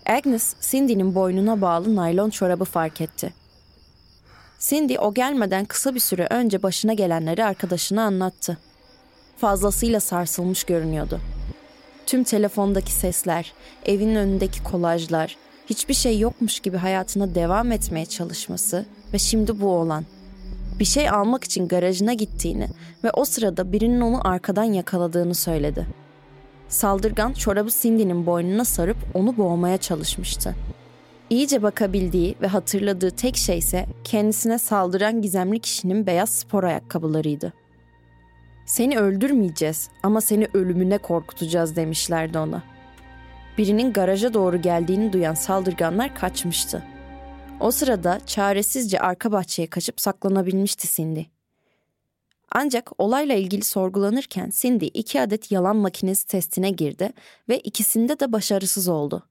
Agnes, 0.06 0.54
Cindy'nin 0.60 1.14
boynuna 1.14 1.60
bağlı 1.60 1.96
naylon 1.96 2.30
çorabı 2.30 2.64
fark 2.64 3.00
etti. 3.00 3.32
Cindy 4.58 4.98
o 4.98 5.14
gelmeden 5.14 5.64
kısa 5.64 5.94
bir 5.94 6.00
süre 6.00 6.26
önce 6.30 6.62
başına 6.62 6.92
gelenleri 6.92 7.44
arkadaşına 7.44 8.02
anlattı. 8.02 8.58
Fazlasıyla 9.36 10.00
sarsılmış 10.00 10.64
görünüyordu. 10.64 11.20
Tüm 12.06 12.24
telefondaki 12.24 12.92
sesler, 12.92 13.52
evin 13.86 14.14
önündeki 14.14 14.62
kolajlar, 14.62 15.36
hiçbir 15.66 15.94
şey 15.94 16.18
yokmuş 16.18 16.60
gibi 16.60 16.76
hayatına 16.76 17.34
devam 17.34 17.72
etmeye 17.72 18.06
çalışması 18.06 18.86
ve 19.12 19.18
şimdi 19.18 19.60
bu 19.60 19.68
olan. 19.68 20.04
Bir 20.78 20.84
şey 20.84 21.10
almak 21.10 21.44
için 21.44 21.68
garajına 21.68 22.12
gittiğini 22.12 22.68
ve 23.04 23.10
o 23.10 23.24
sırada 23.24 23.72
birinin 23.72 24.00
onu 24.00 24.28
arkadan 24.28 24.64
yakaladığını 24.64 25.34
söyledi. 25.34 25.86
Saldırgan 26.68 27.32
çorabı 27.32 27.70
Cindy'nin 27.70 28.26
boynuna 28.26 28.64
sarıp 28.64 28.96
onu 29.14 29.36
boğmaya 29.36 29.78
çalışmıştı. 29.78 30.54
İyice 31.30 31.62
bakabildiği 31.62 32.34
ve 32.42 32.46
hatırladığı 32.46 33.10
tek 33.10 33.36
şey 33.36 33.58
ise 33.58 33.86
kendisine 34.04 34.58
saldıran 34.58 35.22
gizemli 35.22 35.58
kişinin 35.58 36.06
beyaz 36.06 36.30
spor 36.30 36.64
ayakkabılarıydı. 36.64 37.52
Seni 38.66 38.98
öldürmeyeceğiz 38.98 39.90
ama 40.02 40.20
seni 40.20 40.48
ölümüne 40.54 40.98
korkutacağız 40.98 41.76
demişlerdi 41.76 42.38
ona. 42.38 42.62
Birinin 43.58 43.92
garaja 43.92 44.34
doğru 44.34 44.62
geldiğini 44.62 45.12
duyan 45.12 45.34
saldırganlar 45.34 46.14
kaçmıştı. 46.14 46.82
O 47.60 47.70
sırada 47.70 48.20
çaresizce 48.26 49.00
arka 49.00 49.32
bahçeye 49.32 49.70
kaçıp 49.70 50.00
saklanabilmişti 50.00 50.88
Cindy. 50.96 51.22
Ancak 52.52 52.90
olayla 53.00 53.34
ilgili 53.34 53.64
sorgulanırken 53.64 54.50
Cindy 54.54 54.86
iki 54.94 55.20
adet 55.20 55.52
yalan 55.52 55.76
makinesi 55.76 56.26
testine 56.26 56.70
girdi 56.70 57.12
ve 57.48 57.58
ikisinde 57.58 58.20
de 58.20 58.32
başarısız 58.32 58.88
oldu. 58.88 59.22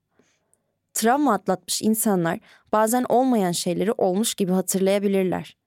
Travma 0.94 1.34
atlatmış 1.34 1.82
insanlar 1.82 2.40
bazen 2.72 3.06
olmayan 3.10 3.52
şeyleri 3.52 3.92
olmuş 3.92 4.34
gibi 4.36 4.52
hatırlayabilirler. 4.52 5.58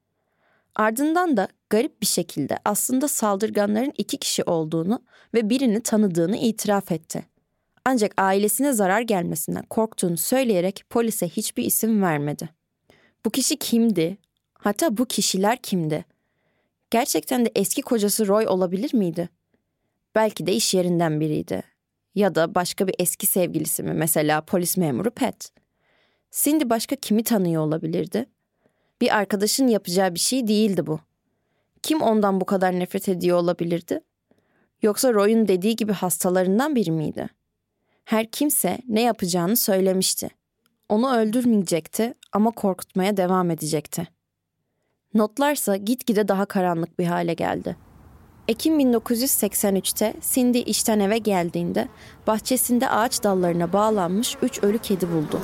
Ardından 0.75 1.37
da 1.37 1.49
garip 1.71 2.03
bir 2.03 2.07
şekilde 2.07 2.59
aslında 2.65 3.09
saldırganların 3.09 3.93
iki 3.99 4.17
kişi 4.17 4.45
olduğunu 4.45 5.03
ve 5.35 5.51
birini 5.51 5.81
tanıdığını 5.81 6.37
itiraf 6.37 6.93
etti. 6.93 7.30
Ancak 7.91 8.13
ailesine 8.17 8.73
zarar 8.73 9.01
gelmesinden 9.01 9.63
korktuğunu 9.63 10.17
söyleyerek 10.17 10.85
polise 10.91 11.29
hiçbir 11.29 11.65
isim 11.65 12.03
vermedi. 12.03 12.49
Bu 13.25 13.31
kişi 13.31 13.57
kimdi? 13.57 14.19
Hatta 14.55 14.97
bu 14.97 15.07
kişiler 15.07 15.59
kimdi? 15.63 16.05
Gerçekten 16.91 17.45
de 17.45 17.53
eski 17.55 17.83
kocası 17.83 18.29
Roy 18.29 18.47
olabilir 18.49 18.95
miydi? 18.95 19.29
Belki 20.15 20.47
de 20.47 20.53
iş 20.53 20.75
yerinden 20.75 21.21
biriydi. 21.21 21.63
Ya 22.15 22.35
da 22.35 22.55
başka 22.55 22.89
bir 22.89 22.95
eski 22.99 23.27
sevgilisi 23.27 23.83
mi 23.83 23.93
mesela 23.93 24.41
polis 24.41 24.77
memuru 24.77 25.11
Pat. 25.11 25.53
Cindy 26.31 26.71
başka 26.71 26.97
kimi 26.97 27.25
tanıyor 27.25 27.63
olabilirdi? 27.63 28.27
Bir 29.01 29.17
arkadaşın 29.17 29.67
yapacağı 29.67 30.15
bir 30.15 30.21
şey 30.21 30.49
değildi 30.49 30.87
bu. 30.87 31.01
Kim 31.83 32.03
ondan 32.03 32.41
bu 32.41 32.45
kadar 32.45 32.79
nefret 32.79 33.09
ediyor 33.09 33.39
olabilirdi? 33.39 34.01
Yoksa 34.83 35.15
Roy'un 35.15 35.49
dediği 35.49 35.77
gibi 35.77 35.93
hastalarından 35.93 36.75
biri 36.75 36.91
miydi? 36.91 37.40
Her 38.11 38.27
kimse 38.27 38.79
ne 38.89 39.03
yapacağını 39.03 39.57
söylemişti. 39.57 40.31
Onu 40.89 41.17
öldürmeyecekti 41.17 42.15
ama 42.33 42.51
korkutmaya 42.51 43.17
devam 43.17 43.51
edecekti. 43.51 44.09
Notlarsa 45.15 45.77
gitgide 45.77 46.29
daha 46.29 46.45
karanlık 46.45 46.99
bir 46.99 47.07
hale 47.07 47.35
geldi. 47.35 47.77
Ekim 48.49 48.81
1983'te 48.81 50.15
Cindy 50.21 50.63
işten 50.67 51.01
eve 51.01 51.19
geldiğinde 51.19 51.89
bahçesinde 52.27 52.89
ağaç 52.89 53.23
dallarına 53.23 53.73
bağlanmış 53.73 54.37
üç 54.43 54.63
ölü 54.63 54.79
kedi 54.79 55.13
buldu. 55.13 55.41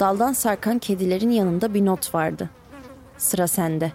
Daldan 0.00 0.32
sarkan 0.32 0.78
kedilerin 0.78 1.30
yanında 1.30 1.74
bir 1.74 1.84
not 1.84 2.14
vardı. 2.14 2.50
Sıra 3.18 3.46
sende. 3.46 3.92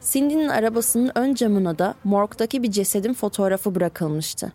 Cindy'nin 0.00 0.48
arabasının 0.48 1.12
ön 1.14 1.34
camına 1.34 1.78
da 1.78 1.94
morgdaki 2.04 2.62
bir 2.62 2.70
cesedin 2.70 3.14
fotoğrafı 3.14 3.74
bırakılmıştı. 3.74 4.52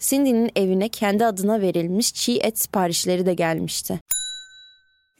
Cindy'nin 0.00 0.50
evine 0.56 0.88
kendi 0.88 1.24
adına 1.24 1.60
verilmiş 1.60 2.14
çiğ 2.14 2.38
et 2.42 2.58
siparişleri 2.58 3.26
de 3.26 3.34
gelmişti. 3.34 4.00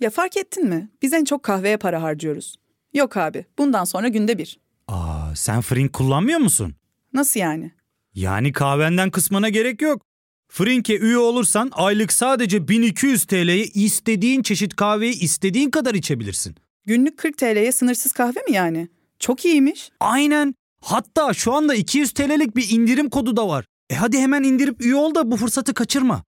Ya 0.00 0.10
fark 0.10 0.36
ettin 0.36 0.68
mi? 0.68 0.88
Biz 1.02 1.12
en 1.12 1.24
çok 1.24 1.42
kahveye 1.42 1.76
para 1.76 2.02
harcıyoruz. 2.02 2.56
Yok 2.94 3.16
abi, 3.16 3.44
bundan 3.58 3.84
sonra 3.84 4.08
günde 4.08 4.38
bir. 4.38 4.58
Aa, 4.88 5.34
sen 5.36 5.60
Frink 5.60 5.92
kullanmıyor 5.92 6.38
musun? 6.38 6.74
Nasıl 7.12 7.40
yani? 7.40 7.72
Yani 8.14 8.52
kahvenden 8.52 9.10
kısmına 9.10 9.48
gerek 9.48 9.82
yok. 9.82 10.02
Frink'e 10.48 10.98
üye 10.98 11.18
olursan 11.18 11.70
aylık 11.74 12.12
sadece 12.12 12.68
1200 12.68 13.24
TL'ye 13.24 13.64
istediğin 13.64 14.42
çeşit 14.42 14.76
kahveyi 14.76 15.20
istediğin 15.20 15.70
kadar 15.70 15.94
içebilirsin. 15.94 16.54
Günlük 16.86 17.18
40 17.18 17.38
TL'ye 17.38 17.72
sınırsız 17.72 18.12
kahve 18.12 18.40
mi 18.48 18.52
yani? 18.54 18.88
Çok 19.18 19.44
iyiymiş. 19.44 19.90
Aynen. 20.00 20.54
Hatta 20.80 21.34
şu 21.34 21.52
anda 21.52 21.74
200 21.74 22.12
TL'lik 22.12 22.56
bir 22.56 22.70
indirim 22.70 23.10
kodu 23.10 23.36
da 23.36 23.48
var. 23.48 23.64
E 23.90 23.94
hadi 23.94 24.18
hemen 24.18 24.42
indirip 24.42 24.80
üye 24.84 24.94
ol 24.94 25.14
da 25.14 25.30
bu 25.30 25.36
fırsatı 25.36 25.74
kaçırma. 25.74 26.22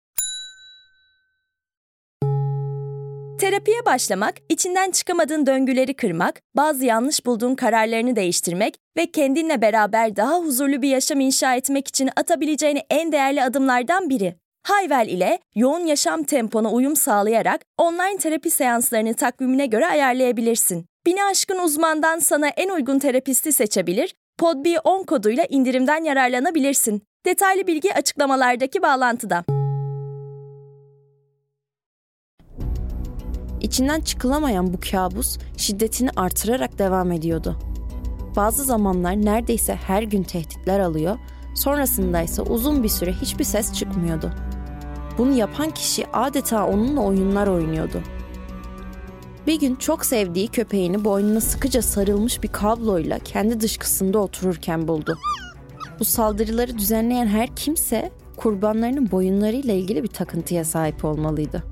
Terapiye 3.41 3.85
başlamak, 3.87 4.35
içinden 4.49 4.91
çıkamadığın 4.91 5.47
döngüleri 5.47 5.95
kırmak, 5.95 6.41
bazı 6.57 6.85
yanlış 6.85 7.27
bulduğun 7.27 7.55
kararlarını 7.55 8.17
değiştirmek 8.17 8.75
ve 8.97 9.11
kendinle 9.11 9.63
beraber 9.63 10.17
daha 10.17 10.39
huzurlu 10.39 10.83
bir 10.83 10.89
yaşam 10.89 11.21
inşa 11.21 11.55
etmek 11.55 11.89
için 11.89 12.11
atabileceğin 12.17 12.79
en 12.91 13.13
değerli 13.13 13.43
adımlardan 13.43 14.11
biri. 14.11 14.35
Hayvel 14.63 15.09
ile 15.09 15.39
yoğun 15.55 15.87
yaşam 15.87 16.23
tempona 16.23 16.73
uyum 16.73 16.97
sağlayarak 16.97 17.61
online 17.79 18.19
terapi 18.19 18.51
seanslarını 18.51 19.15
takvimine 19.15 19.67
göre 19.67 19.87
ayarlayabilirsin. 19.87 20.87
Bini 21.07 21.25
aşkın 21.25 21.59
uzmandan 21.59 22.19
sana 22.19 22.49
en 22.49 22.69
uygun 22.69 22.99
terapisti 22.99 23.53
seçebilir, 23.53 24.15
PodB10 24.41 25.07
koduyla 25.07 25.45
indirimden 25.45 26.05
yararlanabilirsin. 26.05 27.10
Detaylı 27.27 27.67
bilgi 27.67 27.95
açıklamalardaki 27.95 28.83
bağlantıda. 28.83 29.45
İçinden 33.61 34.01
çıkılamayan 34.01 34.73
bu 34.73 34.79
kabus 34.91 35.39
şiddetini 35.57 36.11
artırarak 36.17 36.79
devam 36.79 37.13
ediyordu. 37.13 37.59
Bazı 38.37 38.65
zamanlar 38.65 39.13
neredeyse 39.13 39.75
her 39.75 40.03
gün 40.03 40.23
tehditler 40.23 40.81
alıyor, 40.81 41.19
sonrasında 41.55 42.23
ise 42.23 42.43
uzun 42.43 42.83
bir 42.83 42.89
süre 42.89 43.13
hiçbir 43.13 43.45
ses 43.45 43.75
çıkmıyordu. 43.75 44.33
Bunu 45.19 45.33
yapan 45.33 45.71
kişi 45.71 46.07
adeta 46.13 46.67
onunla 46.67 47.01
oyunlar 47.01 47.47
oynuyordu. 47.47 48.03
Bir 49.47 49.61
gün 49.61 49.75
çok 49.75 50.07
sevdiği 50.07 50.49
köpeğini 50.49 51.05
boynuna 51.05 51.41
sıkıca 51.41 51.83
sarılmış 51.83 52.43
bir 52.43 52.49
kabloyla 52.49 53.19
kendi 53.19 53.61
dışkısında 53.61 54.19
otururken 54.19 54.89
buldu. 54.89 55.19
Bu 56.01 56.05
saldırıları 56.05 56.79
düzenleyen 56.79 57.27
her 57.27 57.57
kimse 57.57 58.11
kurbanlarının 58.37 59.11
boyunlarıyla 59.11 59.75
ilgili 59.75 60.03
bir 60.03 60.09
takıntıya 60.09 60.65
sahip 60.65 61.05
olmalıydı. 61.05 61.63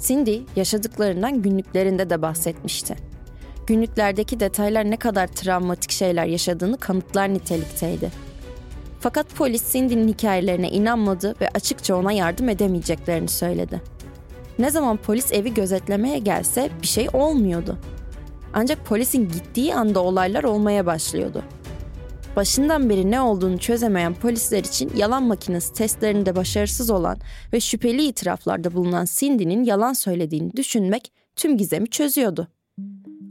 Cindy 0.00 0.40
yaşadıklarından 0.56 1.42
günlüklerinde 1.42 2.10
de 2.10 2.22
bahsetmişti. 2.22 2.96
Günlüklerdeki 3.66 4.40
detaylar 4.40 4.90
ne 4.90 4.96
kadar 4.96 5.26
travmatik 5.26 5.90
şeyler 5.90 6.26
yaşadığını 6.26 6.78
kanıtlar 6.78 7.34
nitelikteydi. 7.34 8.10
Fakat 9.00 9.34
polis 9.34 9.72
Cindy'nin 9.72 10.08
hikayelerine 10.08 10.70
inanmadı 10.70 11.34
ve 11.40 11.48
açıkça 11.48 11.96
ona 11.96 12.12
yardım 12.12 12.48
edemeyeceklerini 12.48 13.28
söyledi. 13.28 13.82
Ne 14.58 14.70
zaman 14.70 14.96
polis 14.96 15.32
evi 15.32 15.54
gözetlemeye 15.54 16.18
gelse 16.18 16.70
bir 16.82 16.86
şey 16.86 17.08
olmuyordu. 17.12 17.78
Ancak 18.54 18.86
polisin 18.86 19.28
gittiği 19.28 19.74
anda 19.74 20.00
olaylar 20.00 20.44
olmaya 20.44 20.86
başlıyordu. 20.86 21.42
Başından 22.38 22.90
beri 22.90 23.10
ne 23.10 23.20
olduğunu 23.20 23.58
çözemeyen 23.58 24.14
polisler 24.14 24.64
için 24.64 24.90
yalan 24.96 25.22
makinesi 25.22 25.72
testlerinde 25.72 26.36
başarısız 26.36 26.90
olan 26.90 27.18
ve 27.52 27.60
şüpheli 27.60 28.04
itiraflarda 28.04 28.74
bulunan 28.74 29.06
Cindy'nin 29.10 29.64
yalan 29.64 29.92
söylediğini 29.92 30.52
düşünmek 30.56 31.12
tüm 31.36 31.56
gizemi 31.56 31.90
çözüyordu. 31.90 32.48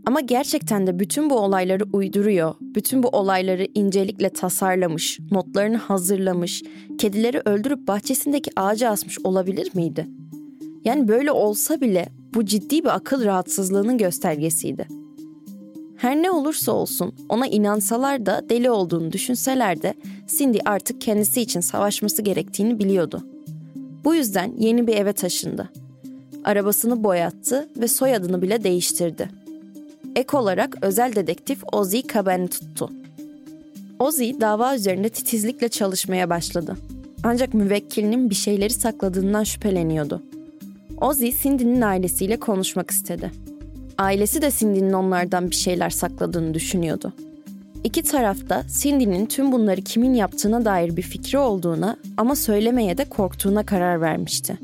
Ama 0.05 0.19
gerçekten 0.19 0.87
de 0.87 0.99
bütün 0.99 1.29
bu 1.29 1.39
olayları 1.39 1.83
uyduruyor, 1.93 2.55
bütün 2.61 3.03
bu 3.03 3.07
olayları 3.07 3.67
incelikle 3.73 4.29
tasarlamış, 4.29 5.19
notlarını 5.31 5.77
hazırlamış, 5.77 6.63
kedileri 6.97 7.41
öldürüp 7.45 7.87
bahçesindeki 7.87 8.51
ağaca 8.55 8.89
asmış 8.89 9.19
olabilir 9.23 9.71
miydi? 9.73 10.07
Yani 10.85 11.07
böyle 11.07 11.31
olsa 11.31 11.81
bile 11.81 12.09
bu 12.33 12.45
ciddi 12.45 12.83
bir 12.83 12.95
akıl 12.95 13.25
rahatsızlığının 13.25 13.97
göstergesiydi. 13.97 15.06
Her 16.07 16.15
ne 16.15 16.31
olursa 16.31 16.71
olsun 16.71 17.15
ona 17.29 17.47
inansalar 17.47 18.25
da 18.25 18.41
deli 18.49 18.71
olduğunu 18.71 19.11
düşünseler 19.11 19.81
de 19.81 19.93
Cindy 20.27 20.57
artık 20.65 21.01
kendisi 21.01 21.41
için 21.41 21.59
savaşması 21.59 22.21
gerektiğini 22.21 22.79
biliyordu. 22.79 23.23
Bu 24.03 24.15
yüzden 24.15 24.53
yeni 24.57 24.87
bir 24.87 24.95
eve 24.95 25.13
taşındı. 25.13 25.69
Arabasını 26.43 27.03
boyattı 27.03 27.69
ve 27.77 27.87
soyadını 27.87 28.41
bile 28.41 28.63
değiştirdi. 28.63 29.29
Ek 30.15 30.37
olarak 30.37 30.77
özel 30.81 31.15
dedektif 31.15 31.63
Ozzy 31.71 31.99
Caban'ı 32.13 32.47
tuttu. 32.47 32.89
Ozzy 33.99 34.31
dava 34.41 34.75
üzerinde 34.75 35.09
titizlikle 35.09 35.69
çalışmaya 35.69 36.29
başladı. 36.29 36.77
Ancak 37.23 37.53
müvekkilinin 37.53 38.29
bir 38.29 38.35
şeyleri 38.35 38.73
sakladığından 38.73 39.43
şüpheleniyordu. 39.43 40.23
Ozzy 41.01 41.29
Cindy'nin 41.43 41.81
ailesiyle 41.81 42.37
konuşmak 42.39 42.91
istedi. 42.91 43.31
Ailesi 43.97 44.41
de 44.41 44.51
Cindy'nin 44.51 44.93
onlardan 44.93 45.51
bir 45.51 45.55
şeyler 45.55 45.89
sakladığını 45.89 46.53
düşünüyordu. 46.53 47.13
İki 47.83 48.03
tarafta 48.03 48.63
Cindy'nin 48.81 49.25
tüm 49.25 49.51
bunları 49.51 49.81
kimin 49.81 50.13
yaptığına 50.13 50.65
dair 50.65 50.97
bir 50.97 51.01
fikri 51.01 51.37
olduğuna 51.37 51.97
ama 52.17 52.35
söylemeye 52.35 52.97
de 52.97 53.05
korktuğuna 53.05 53.65
karar 53.65 54.01
vermişti. 54.01 54.57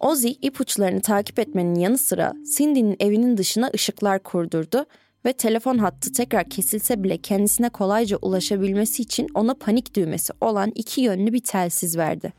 Ozzy 0.00 0.32
ipuçlarını 0.42 1.00
takip 1.00 1.38
etmenin 1.38 1.74
yanı 1.74 1.98
sıra 1.98 2.32
Cindy'nin 2.56 2.96
evinin 3.00 3.36
dışına 3.36 3.70
ışıklar 3.74 4.22
kurdurdu 4.22 4.86
ve 5.26 5.32
telefon 5.32 5.78
hattı 5.78 6.12
tekrar 6.12 6.44
kesilse 6.44 7.02
bile 7.02 7.16
kendisine 7.16 7.68
kolayca 7.68 8.16
ulaşabilmesi 8.22 9.02
için 9.02 9.28
ona 9.34 9.54
panik 9.54 9.96
düğmesi 9.96 10.32
olan 10.40 10.72
iki 10.74 11.00
yönlü 11.00 11.32
bir 11.32 11.40
telsiz 11.40 11.96
verdi. 11.96 12.32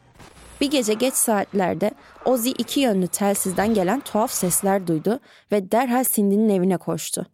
Bir 0.61 0.71
gece 0.71 0.93
geç 0.93 1.13
saatlerde 1.13 1.91
Ozzy 2.25 2.49
iki 2.49 2.79
yönlü 2.79 3.07
telsizden 3.07 3.73
gelen 3.73 3.99
tuhaf 3.99 4.31
sesler 4.31 4.87
duydu 4.87 5.19
ve 5.51 5.71
derhal 5.71 6.03
Cindy'nin 6.13 6.49
evine 6.49 6.77
koştu. 6.77 7.25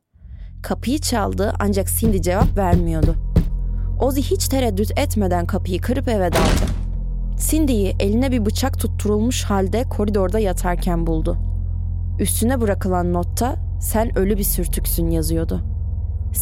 Kapıyı 0.63 0.99
çaldı 0.99 1.53
ancak 1.59 1.87
Cindy 1.99 2.21
cevap 2.21 2.57
vermiyordu. 2.57 3.15
Ozzy 3.99 4.21
hiç 4.21 4.47
tereddüt 4.47 4.99
etmeden 4.99 5.45
kapıyı 5.45 5.81
kırıp 5.81 6.07
eve 6.07 6.31
daldı. 6.31 6.71
Cindy'yi 7.49 7.95
eline 7.99 8.31
bir 8.31 8.45
bıçak 8.45 8.79
tutturulmuş 8.79 9.43
halde 9.43 9.83
koridorda 9.83 10.39
yatarken 10.39 11.07
buldu. 11.07 11.37
Üstüne 12.19 12.61
bırakılan 12.61 13.13
notta 13.13 13.55
sen 13.81 14.17
ölü 14.17 14.37
bir 14.37 14.43
sürtüksün 14.43 15.09
yazıyordu. 15.09 15.61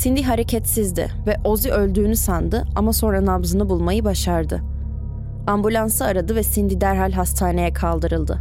Cindy 0.02 0.22
hareketsizdi 0.22 1.12
ve 1.28 1.36
Ozzy 1.44 1.70
öldüğünü 1.70 2.16
sandı 2.16 2.66
ama 2.76 2.94
sonra 2.94 3.26
nabzını 3.26 3.70
bulmayı 3.70 4.06
başardı. 4.06 4.62
Ambulansı 5.50 6.06
aradı 6.06 6.36
ve 6.36 6.44
Cindy 6.44 6.82
derhal 6.82 7.12
hastaneye 7.12 7.74
kaldırıldı. 7.74 8.40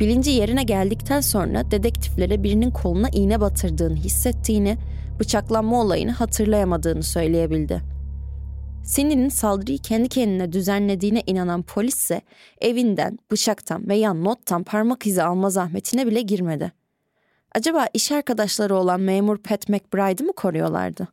Bilinci 0.00 0.30
yerine 0.30 0.62
geldikten 0.62 1.20
sonra 1.20 1.70
dedektiflere 1.70 2.42
birinin 2.42 2.70
koluna 2.70 3.08
iğne 3.08 3.40
batırdığını 3.40 3.96
hissettiğini, 3.96 4.76
bıçaklanma 5.20 5.80
olayını 5.80 6.10
hatırlayamadığını 6.10 7.02
söyleyebildi. 7.02 7.82
Cindy'nin 8.94 9.28
saldırıyı 9.28 9.78
kendi 9.78 10.08
kendine 10.08 10.52
düzenlediğine 10.52 11.22
inanan 11.26 11.62
polis 11.62 11.94
ise 11.94 12.20
evinden, 12.60 13.18
bıçaktan 13.32 13.88
veya 13.88 14.14
nottan 14.14 14.64
parmak 14.64 15.06
izi 15.06 15.22
alma 15.22 15.50
zahmetine 15.50 16.06
bile 16.06 16.22
girmedi. 16.22 16.72
Acaba 17.54 17.86
iş 17.94 18.12
arkadaşları 18.12 18.76
olan 18.76 19.00
memur 19.00 19.38
Pat 19.38 19.68
McBride'ı 19.68 20.26
mı 20.26 20.32
koruyorlardı? 20.32 21.08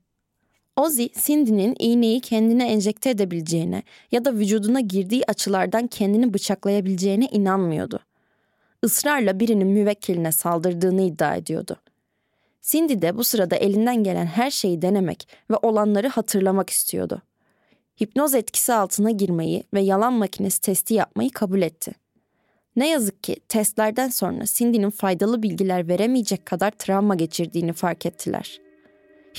Ozzy, 0.76 1.06
Cindy'nin 1.26 1.76
iğneyi 1.80 2.20
kendine 2.20 2.72
enjekte 2.72 3.10
edebileceğine 3.10 3.84
ya 4.12 4.26
da 4.26 4.34
vücuduna 4.34 4.80
girdiği 4.80 5.24
açılardan 5.28 5.88
kendini 5.88 6.34
bıçaklayabileceğine 6.34 7.26
inanmıyordu. 7.26 8.00
Israrla 8.84 9.40
birinin 9.40 9.68
müvekkiline 9.68 10.32
saldırdığını 10.32 11.02
iddia 11.02 11.36
ediyordu. 11.36 11.78
Cindy 12.62 13.02
de 13.02 13.18
bu 13.18 13.24
sırada 13.24 13.56
elinden 13.56 14.04
gelen 14.04 14.26
her 14.26 14.52
şeyi 14.52 14.82
denemek 14.82 15.28
ve 15.52 15.56
olanları 15.62 16.08
hatırlamak 16.08 16.70
istiyordu. 16.70 17.22
Hipnoz 18.02 18.36
etkisi 18.36 18.74
altına 18.74 19.12
girmeyi 19.12 19.64
ve 19.74 19.82
yalan 19.82 20.14
makinesi 20.14 20.62
testi 20.62 20.94
yapmayı 20.94 21.30
kabul 21.30 21.62
etti. 21.62 21.92
Ne 22.76 22.90
yazık 22.90 23.24
ki 23.24 23.36
testlerden 23.48 24.10
sonra 24.10 24.44
Cindy'nin 24.46 24.90
faydalı 24.90 25.44
bilgiler 25.44 25.88
veremeyecek 25.88 26.46
kadar 26.46 26.72
travma 26.72 27.16
geçirdiğini 27.16 27.74
fark 27.74 28.06
ettiler. 28.06 28.62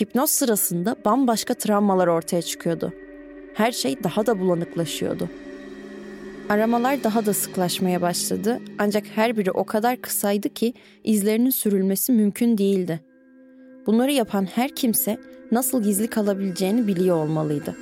Hipnoz 0.01 0.31
sırasında 0.31 0.97
bambaşka 1.05 1.55
travmalar 1.55 2.07
ortaya 2.07 2.43
çıkıyordu. 2.43 2.93
Her 3.55 3.73
şey 3.73 4.05
daha 4.05 4.27
da 4.27 4.41
bulanıklaşıyordu. 4.41 5.29
Aramalar 6.49 7.05
daha 7.05 7.27
da 7.27 7.35
sıklaşmaya 7.35 8.03
başladı 8.03 8.61
ancak 8.79 9.05
her 9.15 9.37
biri 9.37 9.51
o 9.51 9.65
kadar 9.65 9.97
kısaydı 9.97 10.49
ki 10.49 10.75
izlerinin 11.05 11.51
sürülmesi 11.51 12.13
mümkün 12.13 12.59
değildi. 12.59 13.01
Bunları 13.87 14.13
yapan 14.13 14.45
her 14.45 14.75
kimse 14.75 15.19
nasıl 15.53 15.83
gizli 15.83 16.09
kalabileceğini 16.09 16.87
biliyor 16.87 17.17
olmalıydı. 17.17 17.77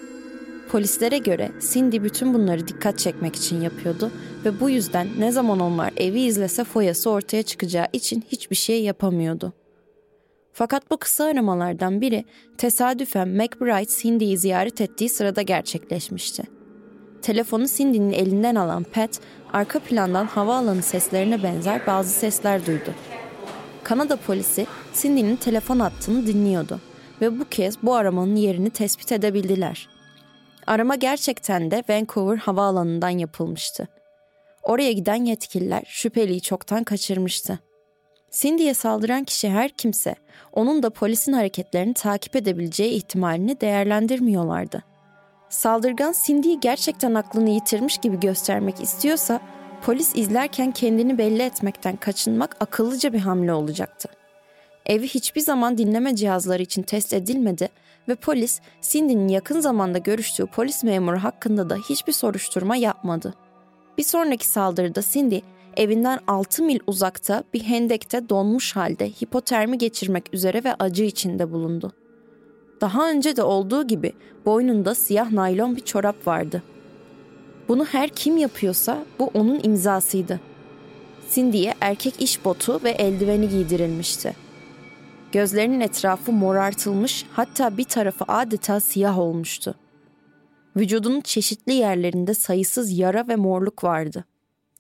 Polislere 0.70 1.18
göre 1.18 1.50
Cindy 1.72 2.02
bütün 2.02 2.34
bunları 2.34 2.68
dikkat 2.68 2.98
çekmek 2.98 3.36
için 3.36 3.60
yapıyordu 3.60 4.10
ve 4.44 4.60
bu 4.60 4.70
yüzden 4.70 5.08
ne 5.18 5.32
zaman 5.32 5.60
onlar 5.60 5.92
evi 5.96 6.20
izlese 6.20 6.64
foyası 6.64 7.10
ortaya 7.10 7.42
çıkacağı 7.42 7.86
için 7.92 8.24
hiçbir 8.28 8.56
şey 8.56 8.82
yapamıyordu. 8.82 9.52
Fakat 10.52 10.90
bu 10.90 10.96
kısa 10.96 11.24
aramalardan 11.24 12.00
biri 12.00 12.24
tesadüfen 12.58 13.28
McBride 13.28 14.00
Cindy'yi 14.02 14.38
ziyaret 14.38 14.80
ettiği 14.80 15.08
sırada 15.08 15.42
gerçekleşmişti. 15.42 16.42
Telefonu 17.22 17.66
Cindy'nin 17.66 18.12
elinden 18.12 18.54
alan 18.54 18.82
Pat, 18.82 19.20
arka 19.52 19.78
plandan 19.78 20.26
havaalanı 20.26 20.82
seslerine 20.82 21.42
benzer 21.42 21.86
bazı 21.86 22.10
sesler 22.10 22.66
duydu. 22.66 22.94
Kanada 23.82 24.16
polisi 24.16 24.66
Cindy'nin 24.94 25.36
telefon 25.36 25.78
attığını 25.78 26.26
dinliyordu 26.26 26.80
ve 27.20 27.40
bu 27.40 27.44
kez 27.44 27.82
bu 27.82 27.94
aramanın 27.94 28.36
yerini 28.36 28.70
tespit 28.70 29.12
edebildiler. 29.12 29.88
Arama 30.66 30.94
gerçekten 30.94 31.70
de 31.70 31.82
Vancouver 31.88 32.36
havaalanından 32.36 33.10
yapılmıştı. 33.10 33.88
Oraya 34.62 34.92
giden 34.92 35.24
yetkililer 35.24 35.82
şüpheliyi 35.86 36.40
çoktan 36.40 36.84
kaçırmıştı. 36.84 37.58
Cindy'ye 38.30 38.74
saldıran 38.74 39.24
kişi 39.24 39.50
her 39.50 39.70
kimse 39.70 40.14
onun 40.52 40.82
da 40.82 40.90
polisin 40.90 41.32
hareketlerini 41.32 41.94
takip 41.94 42.36
edebileceği 42.36 42.92
ihtimalini 42.92 43.60
değerlendirmiyorlardı. 43.60 44.82
Saldırgan 45.48 46.14
Cindy'yi 46.26 46.60
gerçekten 46.60 47.14
aklını 47.14 47.50
yitirmiş 47.50 47.98
gibi 47.98 48.20
göstermek 48.20 48.80
istiyorsa 48.80 49.40
polis 49.82 50.16
izlerken 50.16 50.72
kendini 50.72 51.18
belli 51.18 51.42
etmekten 51.42 51.96
kaçınmak 51.96 52.56
akıllıca 52.60 53.12
bir 53.12 53.18
hamle 53.18 53.52
olacaktı. 53.52 54.08
Evi 54.86 55.08
hiçbir 55.08 55.40
zaman 55.40 55.78
dinleme 55.78 56.16
cihazları 56.16 56.62
için 56.62 56.82
test 56.82 57.14
edilmedi 57.14 57.68
ve 58.08 58.14
polis 58.14 58.60
Cindy'nin 58.80 59.28
yakın 59.28 59.60
zamanda 59.60 59.98
görüştüğü 59.98 60.46
polis 60.46 60.84
memuru 60.84 61.18
hakkında 61.18 61.70
da 61.70 61.76
hiçbir 61.76 62.12
soruşturma 62.12 62.76
yapmadı. 62.76 63.34
Bir 63.98 64.02
sonraki 64.02 64.48
saldırıda 64.48 65.02
Cindy 65.02 65.40
evinden 65.76 66.18
6 66.26 66.62
mil 66.62 66.78
uzakta 66.86 67.44
bir 67.54 67.62
hendekte 67.62 68.28
donmuş 68.28 68.76
halde 68.76 69.10
hipotermi 69.10 69.78
geçirmek 69.78 70.34
üzere 70.34 70.64
ve 70.64 70.74
acı 70.78 71.04
içinde 71.04 71.52
bulundu. 71.52 71.92
Daha 72.80 73.10
önce 73.10 73.36
de 73.36 73.42
olduğu 73.42 73.86
gibi 73.86 74.12
boynunda 74.46 74.94
siyah 74.94 75.32
naylon 75.32 75.76
bir 75.76 75.80
çorap 75.80 76.26
vardı. 76.26 76.62
Bunu 77.68 77.84
her 77.84 78.08
kim 78.08 78.36
yapıyorsa 78.36 79.04
bu 79.18 79.30
onun 79.34 79.60
imzasıydı. 79.62 80.40
Cindy'ye 81.30 81.74
erkek 81.80 82.22
iş 82.22 82.44
botu 82.44 82.80
ve 82.84 82.90
eldiveni 82.90 83.48
giydirilmişti. 83.48 84.36
Gözlerinin 85.32 85.80
etrafı 85.80 86.32
morartılmış 86.32 87.26
hatta 87.32 87.76
bir 87.76 87.84
tarafı 87.84 88.24
adeta 88.28 88.80
siyah 88.80 89.18
olmuştu. 89.18 89.74
Vücudunun 90.76 91.20
çeşitli 91.20 91.72
yerlerinde 91.72 92.34
sayısız 92.34 92.98
yara 92.98 93.28
ve 93.28 93.36
morluk 93.36 93.84
vardı. 93.84 94.24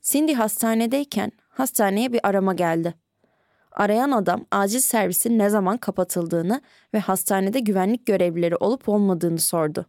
Cindy 0.02 0.32
hastanedeyken 0.32 1.32
hastaneye 1.48 2.12
bir 2.12 2.20
arama 2.28 2.54
geldi. 2.54 2.94
Arayan 3.72 4.10
adam 4.10 4.44
acil 4.50 4.80
servisin 4.80 5.38
ne 5.38 5.48
zaman 5.48 5.78
kapatıldığını 5.78 6.60
ve 6.94 6.98
hastanede 6.98 7.60
güvenlik 7.60 8.06
görevlileri 8.06 8.56
olup 8.56 8.88
olmadığını 8.88 9.38
sordu. 9.38 9.86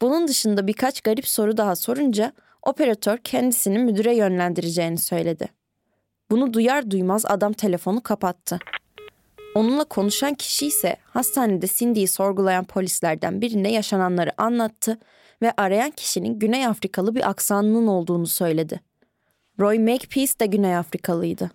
Bunun 0.00 0.28
dışında 0.28 0.66
birkaç 0.66 1.00
garip 1.00 1.28
soru 1.28 1.56
daha 1.56 1.76
sorunca 1.76 2.32
operatör 2.62 3.18
kendisini 3.18 3.78
müdüre 3.78 4.16
yönlendireceğini 4.16 4.98
söyledi. 4.98 5.48
Bunu 6.30 6.52
duyar 6.52 6.90
duymaz 6.90 7.26
adam 7.26 7.52
telefonu 7.52 8.02
kapattı. 8.02 8.58
Onunla 9.54 9.84
konuşan 9.84 10.34
kişi 10.34 10.66
ise 10.66 10.96
hastanede 11.04 11.66
Cindy'yi 11.66 12.08
sorgulayan 12.08 12.64
polislerden 12.64 13.40
birine 13.40 13.72
yaşananları 13.72 14.42
anlattı 14.42 14.98
ve 15.42 15.52
arayan 15.56 15.90
kişinin 15.90 16.38
Güney 16.38 16.66
Afrikalı 16.66 17.14
bir 17.14 17.30
aksanının 17.30 17.86
olduğunu 17.86 18.26
söyledi. 18.26 18.89
Roy 19.60 19.78
Makepeace 19.78 20.32
de 20.40 20.46
Güney 20.46 20.76
Afrikalıydı. 20.76 21.50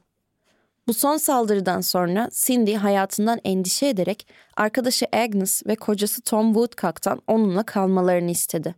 Bu 0.88 0.94
son 0.94 1.18
saldırıdan 1.18 1.82
sonra 1.82 2.30
Cindy 2.34 2.74
hayatından 2.74 3.40
endişe 3.44 3.88
ederek 3.88 4.28
arkadaşı 4.58 5.06
Agnes 5.14 5.68
ve 5.68 5.76
kocası 5.76 6.22
Tom 6.22 6.54
Woodcock'tan 6.54 7.22
onunla 7.28 7.64
kalmalarını 7.64 8.32
istedi. 8.32 8.76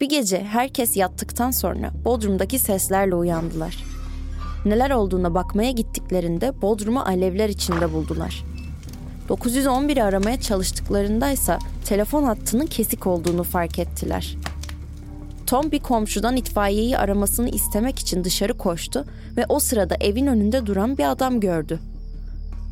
Bir 0.00 0.08
gece 0.08 0.44
herkes 0.44 0.96
yattıktan 0.96 1.50
sonra 1.50 1.90
Bodrum'daki 2.04 2.58
seslerle 2.58 3.14
uyandılar. 3.14 3.84
Neler 4.64 4.90
olduğuna 4.90 5.34
bakmaya 5.34 5.70
gittiklerinde 5.70 6.62
Bodrum'u 6.62 7.00
alevler 7.00 7.48
içinde 7.48 7.92
buldular. 7.92 8.44
911'i 9.28 10.02
aramaya 10.02 10.40
çalıştıklarındaysa 10.40 11.58
telefon 11.84 12.22
hattının 12.22 12.66
kesik 12.66 13.06
olduğunu 13.06 13.42
fark 13.42 13.78
ettiler. 13.78 14.36
Tom 15.46 15.72
bir 15.72 15.80
komşudan 15.80 16.36
itfaiyeyi 16.36 16.98
aramasını 16.98 17.48
istemek 17.48 17.98
için 17.98 18.24
dışarı 18.24 18.58
koştu 18.58 19.04
ve 19.36 19.44
o 19.48 19.58
sırada 19.58 19.94
evin 20.00 20.26
önünde 20.26 20.66
duran 20.66 20.98
bir 20.98 21.10
adam 21.10 21.40
gördü. 21.40 21.78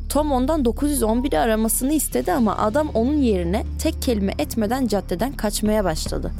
Tom 0.09 0.31
ondan 0.31 0.63
911'i 0.63 1.37
aramasını 1.37 1.93
istedi 1.93 2.33
ama 2.33 2.57
adam 2.57 2.89
onun 2.93 3.17
yerine 3.17 3.63
tek 3.79 4.01
kelime 4.01 4.33
etmeden 4.39 4.87
caddeden 4.87 5.33
kaçmaya 5.33 5.83
başladı. 5.83 6.31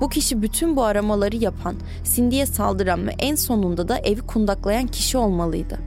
Bu 0.00 0.08
kişi 0.08 0.42
bütün 0.42 0.76
bu 0.76 0.84
aramaları 0.84 1.36
yapan, 1.36 1.76
Cindy'ye 2.14 2.46
saldıran 2.46 3.06
ve 3.06 3.12
en 3.18 3.34
sonunda 3.34 3.88
da 3.88 3.98
evi 3.98 4.20
kundaklayan 4.20 4.86
kişi 4.86 5.18
olmalıydı. 5.18 5.78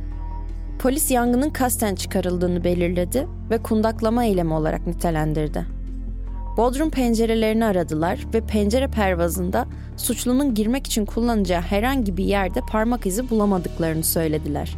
Polis 0.80 1.12
yangının 1.12 1.50
kasten 1.50 1.95
çıkarıldığını 1.95 2.63
belirledi 2.63 3.28
ve 3.50 3.58
kundaklama 3.58 4.26
eylemi 4.26 4.54
olarak 4.54 4.88
nitelendirdi. 4.88 5.78
Bodrum 6.57 6.89
pencerelerini 6.89 7.65
aradılar 7.65 8.19
ve 8.33 8.41
pencere 8.41 8.88
pervazında 8.88 9.65
suçlunun 9.97 10.53
girmek 10.53 10.88
için 10.88 11.05
kullanacağı 11.05 11.62
herhangi 11.62 12.17
bir 12.17 12.23
yerde 12.23 12.59
parmak 12.71 13.05
izi 13.05 13.29
bulamadıklarını 13.29 14.03
söylediler. 14.03 14.75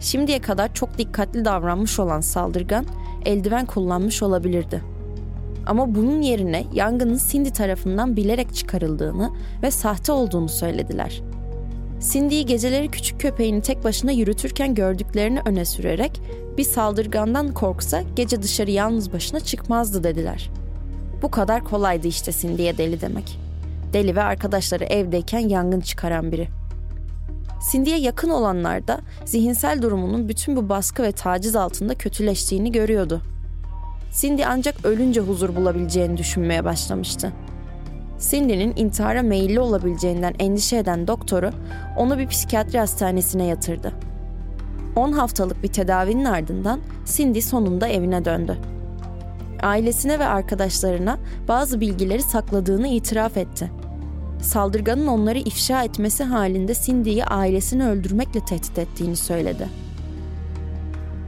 Şimdiye 0.00 0.38
kadar 0.38 0.74
çok 0.74 0.98
dikkatli 0.98 1.44
davranmış 1.44 1.98
olan 1.98 2.20
saldırgan 2.20 2.84
eldiven 3.24 3.66
kullanmış 3.66 4.22
olabilirdi. 4.22 4.82
Ama 5.66 5.94
bunun 5.94 6.22
yerine 6.22 6.64
yangının 6.72 7.20
Cindy 7.28 7.50
tarafından 7.50 8.16
bilerek 8.16 8.54
çıkarıldığını 8.54 9.30
ve 9.62 9.70
sahte 9.70 10.12
olduğunu 10.12 10.48
söylediler. 10.48 11.22
Cindy'yi 12.12 12.46
geceleri 12.46 12.88
küçük 12.88 13.20
köpeğini 13.20 13.62
tek 13.62 13.84
başına 13.84 14.12
yürütürken 14.12 14.74
gördüklerini 14.74 15.40
öne 15.44 15.64
sürerek 15.64 16.20
bir 16.58 16.64
saldırgandan 16.64 17.54
korksa 17.54 18.02
gece 18.16 18.42
dışarı 18.42 18.70
yalnız 18.70 19.12
başına 19.12 19.40
çıkmazdı 19.40 20.04
dediler.'' 20.04 20.57
Bu 21.22 21.30
kadar 21.30 21.64
kolaydı 21.64 22.06
işte 22.06 22.32
Cindy'ye 22.32 22.78
deli 22.78 23.00
demek. 23.00 23.38
Deli 23.92 24.16
ve 24.16 24.22
arkadaşları 24.22 24.84
evdeyken 24.84 25.48
yangın 25.48 25.80
çıkaran 25.80 26.32
biri. 26.32 26.48
Cindy'ye 27.72 27.98
yakın 27.98 28.28
olanlar 28.28 28.88
da 28.88 29.00
zihinsel 29.24 29.82
durumunun 29.82 30.28
bütün 30.28 30.56
bu 30.56 30.68
baskı 30.68 31.02
ve 31.02 31.12
taciz 31.12 31.56
altında 31.56 31.94
kötüleştiğini 31.94 32.72
görüyordu. 32.72 33.22
Cindy 34.12 34.44
ancak 34.46 34.84
ölünce 34.84 35.20
huzur 35.20 35.56
bulabileceğini 35.56 36.16
düşünmeye 36.16 36.64
başlamıştı. 36.64 37.32
Cindy'nin 38.30 38.76
intihara 38.76 39.22
meyilli 39.22 39.60
olabileceğinden 39.60 40.34
endişe 40.38 40.76
eden 40.76 41.06
doktoru 41.06 41.50
onu 41.96 42.18
bir 42.18 42.26
psikiyatri 42.26 42.78
hastanesine 42.78 43.44
yatırdı. 43.44 43.92
10 44.96 45.12
haftalık 45.12 45.62
bir 45.62 45.68
tedavinin 45.68 46.24
ardından 46.24 46.80
Cindy 47.06 47.40
sonunda 47.40 47.88
evine 47.88 48.24
döndü. 48.24 48.58
Ailesine 49.62 50.18
ve 50.18 50.26
arkadaşlarına 50.26 51.18
bazı 51.48 51.80
bilgileri 51.80 52.22
sakladığını 52.22 52.88
itiraf 52.88 53.36
etti. 53.36 53.70
Saldırganın 54.42 55.06
onları 55.06 55.38
ifşa 55.38 55.84
etmesi 55.84 56.24
halinde 56.24 56.74
Cindy'yi 56.74 57.24
ailesini 57.24 57.86
öldürmekle 57.88 58.40
tehdit 58.40 58.78
ettiğini 58.78 59.16
söyledi. 59.16 59.68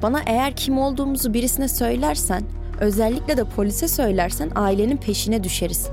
Bana 0.03 0.21
eğer 0.27 0.57
kim 0.57 0.79
olduğumuzu 0.79 1.35
birisine 1.35 1.69
söylersen, 1.69 2.43
özellikle 2.81 3.37
de 3.37 3.45
polise 3.45 3.89
söylersen 3.89 4.51
ailenin 4.55 4.97
peşine 4.97 5.45
düşeriz. 5.45 5.89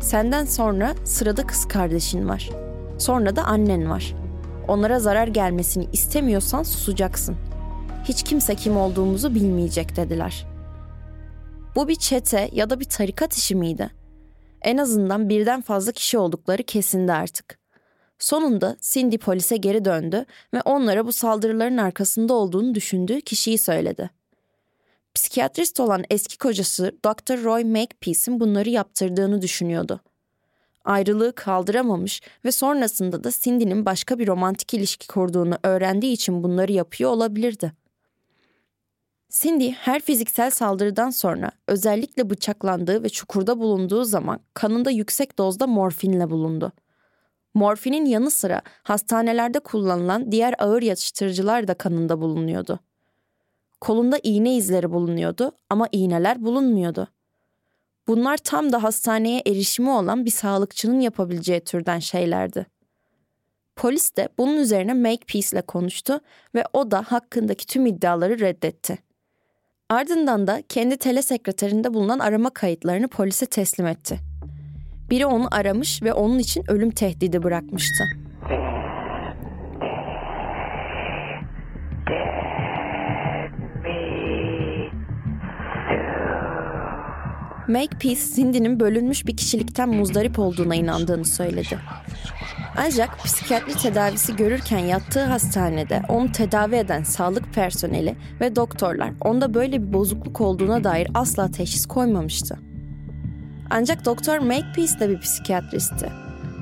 Senden 0.00 0.44
sonra 0.44 0.94
sırada 1.04 1.46
kız 1.46 1.68
kardeşin 1.68 2.28
var. 2.28 2.50
Sonra 2.98 3.36
da 3.36 3.44
annen 3.44 3.90
var. 3.90 4.14
Onlara 4.68 5.00
zarar 5.00 5.26
gelmesini 5.26 5.88
istemiyorsan 5.92 6.62
susacaksın. 6.62 7.36
Hiç 8.04 8.22
kimse 8.22 8.54
kim 8.54 8.76
olduğumuzu 8.76 9.34
bilmeyecek 9.34 9.96
dediler. 9.96 10.46
Bu 11.78 11.88
bir 11.88 11.94
çete 11.94 12.50
ya 12.52 12.70
da 12.70 12.80
bir 12.80 12.84
tarikat 12.84 13.34
işi 13.36 13.54
miydi? 13.54 13.90
En 14.62 14.76
azından 14.76 15.28
birden 15.28 15.60
fazla 15.60 15.92
kişi 15.92 16.18
oldukları 16.18 16.62
kesindi 16.62 17.12
artık. 17.12 17.58
Sonunda 18.18 18.76
Cindy 18.80 19.18
polise 19.18 19.56
geri 19.56 19.84
döndü 19.84 20.24
ve 20.54 20.60
onlara 20.64 21.06
bu 21.06 21.12
saldırıların 21.12 21.76
arkasında 21.76 22.34
olduğunu 22.34 22.74
düşündüğü 22.74 23.20
kişiyi 23.20 23.58
söyledi. 23.58 24.10
Psikiyatrist 25.14 25.80
olan 25.80 26.04
eski 26.10 26.38
kocası 26.38 26.96
Dr. 27.04 27.44
Roy 27.44 27.64
Makepeace'in 27.64 28.40
bunları 28.40 28.70
yaptırdığını 28.70 29.42
düşünüyordu. 29.42 30.00
Ayrılığı 30.84 31.34
kaldıramamış 31.34 32.20
ve 32.44 32.52
sonrasında 32.52 33.24
da 33.24 33.30
Cindy'nin 33.30 33.86
başka 33.86 34.18
bir 34.18 34.26
romantik 34.26 34.74
ilişki 34.74 35.06
kurduğunu 35.06 35.58
öğrendiği 35.62 36.12
için 36.12 36.42
bunları 36.42 36.72
yapıyor 36.72 37.10
olabilirdi. 37.10 37.72
Cindy 39.28 39.70
her 39.70 40.00
fiziksel 40.00 40.50
saldırıdan 40.50 41.10
sonra 41.10 41.50
özellikle 41.66 42.30
bıçaklandığı 42.30 43.02
ve 43.02 43.08
çukurda 43.08 43.58
bulunduğu 43.58 44.04
zaman 44.04 44.40
kanında 44.54 44.90
yüksek 44.90 45.38
dozda 45.38 45.66
morfinle 45.66 46.30
bulundu. 46.30 46.72
Morfinin 47.54 48.04
yanı 48.04 48.30
sıra 48.30 48.62
hastanelerde 48.82 49.58
kullanılan 49.58 50.32
diğer 50.32 50.54
ağır 50.58 50.82
yatıştırıcılar 50.82 51.68
da 51.68 51.74
kanında 51.74 52.20
bulunuyordu. 52.20 52.80
Kolunda 53.80 54.18
iğne 54.22 54.56
izleri 54.56 54.90
bulunuyordu 54.92 55.52
ama 55.70 55.88
iğneler 55.92 56.44
bulunmuyordu. 56.44 57.08
Bunlar 58.06 58.36
tam 58.36 58.72
da 58.72 58.82
hastaneye 58.82 59.42
erişimi 59.46 59.90
olan 59.90 60.24
bir 60.24 60.30
sağlıkçının 60.30 61.00
yapabileceği 61.00 61.60
türden 61.60 61.98
şeylerdi. 61.98 62.66
Polis 63.76 64.16
de 64.16 64.28
bunun 64.38 64.56
üzerine 64.56 64.94
Makepeace 64.94 65.48
ile 65.52 65.62
konuştu 65.62 66.20
ve 66.54 66.64
o 66.72 66.90
da 66.90 67.02
hakkındaki 67.02 67.66
tüm 67.66 67.86
iddiaları 67.86 68.40
reddetti. 68.40 69.07
Ardından 69.90 70.46
da 70.46 70.62
kendi 70.68 70.96
telesekreterinde 70.96 71.94
bulunan 71.94 72.18
arama 72.18 72.50
kayıtlarını 72.50 73.08
polise 73.08 73.46
teslim 73.46 73.86
etti. 73.86 74.18
Biri 75.10 75.26
onu 75.26 75.48
aramış 75.50 76.02
ve 76.02 76.12
onun 76.12 76.38
için 76.38 76.64
ölüm 76.70 76.90
tehdidi 76.90 77.42
bırakmıştı. 77.42 78.04
Makepeace, 87.68 88.34
Cindy'nin 88.34 88.80
bölünmüş 88.80 89.26
bir 89.26 89.36
kişilikten 89.36 89.88
muzdarip 89.88 90.38
olduğuna 90.38 90.74
inandığını 90.74 91.24
söyledi. 91.24 91.78
Ancak 92.80 93.18
psikiyatri 93.24 93.74
tedavisi 93.74 94.36
görürken 94.36 94.78
yattığı 94.78 95.24
hastanede 95.24 96.02
onu 96.08 96.32
tedavi 96.32 96.76
eden 96.76 97.02
sağlık 97.02 97.54
personeli 97.54 98.16
ve 98.40 98.56
doktorlar 98.56 99.12
onda 99.20 99.54
böyle 99.54 99.82
bir 99.82 99.92
bozukluk 99.92 100.40
olduğuna 100.40 100.84
dair 100.84 101.08
asla 101.14 101.50
teşhis 101.50 101.86
koymamıştı. 101.86 102.58
Ancak 103.70 104.04
Doktor 104.04 104.38
Makepeace 104.38 105.00
de 105.00 105.08
bir 105.08 105.20
psikiyatristti. 105.20 106.08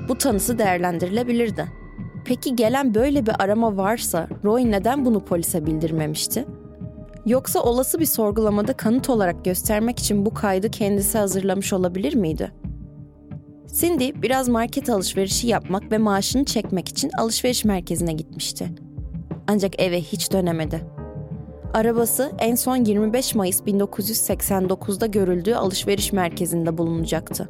Bu 0.09 0.17
tanısı 0.17 0.59
değerlendirilebilirdi. 0.59 1.65
Peki 2.25 2.55
gelen 2.55 2.95
böyle 2.95 3.25
bir 3.25 3.43
arama 3.43 3.77
varsa 3.77 4.27
Roy 4.43 4.71
neden 4.71 5.05
bunu 5.05 5.25
polise 5.25 5.65
bildirmemişti? 5.65 6.45
Yoksa 7.25 7.59
olası 7.59 7.99
bir 7.99 8.05
sorgulamada 8.05 8.73
kanıt 8.73 9.09
olarak 9.09 9.45
göstermek 9.45 9.99
için 9.99 10.25
bu 10.25 10.33
kaydı 10.33 10.71
kendisi 10.71 11.17
hazırlamış 11.17 11.73
olabilir 11.73 12.15
miydi? 12.15 12.51
Cindy 13.73 14.21
biraz 14.21 14.49
market 14.49 14.89
alışverişi 14.89 15.47
yapmak 15.47 15.91
ve 15.91 15.97
maaşını 15.97 16.45
çekmek 16.45 16.89
için 16.89 17.11
alışveriş 17.17 17.65
merkezine 17.65 18.13
gitmişti. 18.13 18.69
Ancak 19.47 19.81
eve 19.81 20.01
hiç 20.01 20.31
dönemedi. 20.31 20.81
Arabası 21.73 22.31
en 22.39 22.55
son 22.55 22.75
25 22.85 23.35
Mayıs 23.35 23.61
1989'da 23.61 25.05
görüldüğü 25.05 25.55
alışveriş 25.55 26.13
merkezinde 26.13 26.77
bulunacaktı. 26.77 27.49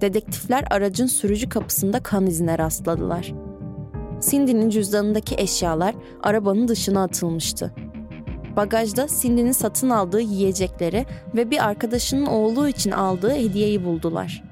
Dedektifler 0.00 0.64
aracın 0.70 1.06
sürücü 1.06 1.48
kapısında 1.48 2.00
kan 2.00 2.26
izine 2.26 2.58
rastladılar. 2.58 3.34
Cindy'nin 4.30 4.70
cüzdanındaki 4.70 5.34
eşyalar 5.38 5.94
arabanın 6.22 6.68
dışına 6.68 7.02
atılmıştı. 7.02 7.74
Bagajda 8.56 9.06
Cindy'nin 9.22 9.52
satın 9.52 9.90
aldığı 9.90 10.20
yiyecekleri 10.20 11.06
ve 11.34 11.50
bir 11.50 11.68
arkadaşının 11.68 12.26
oğlu 12.26 12.68
için 12.68 12.90
aldığı 12.90 13.34
hediyeyi 13.34 13.84
buldular. 13.84 14.49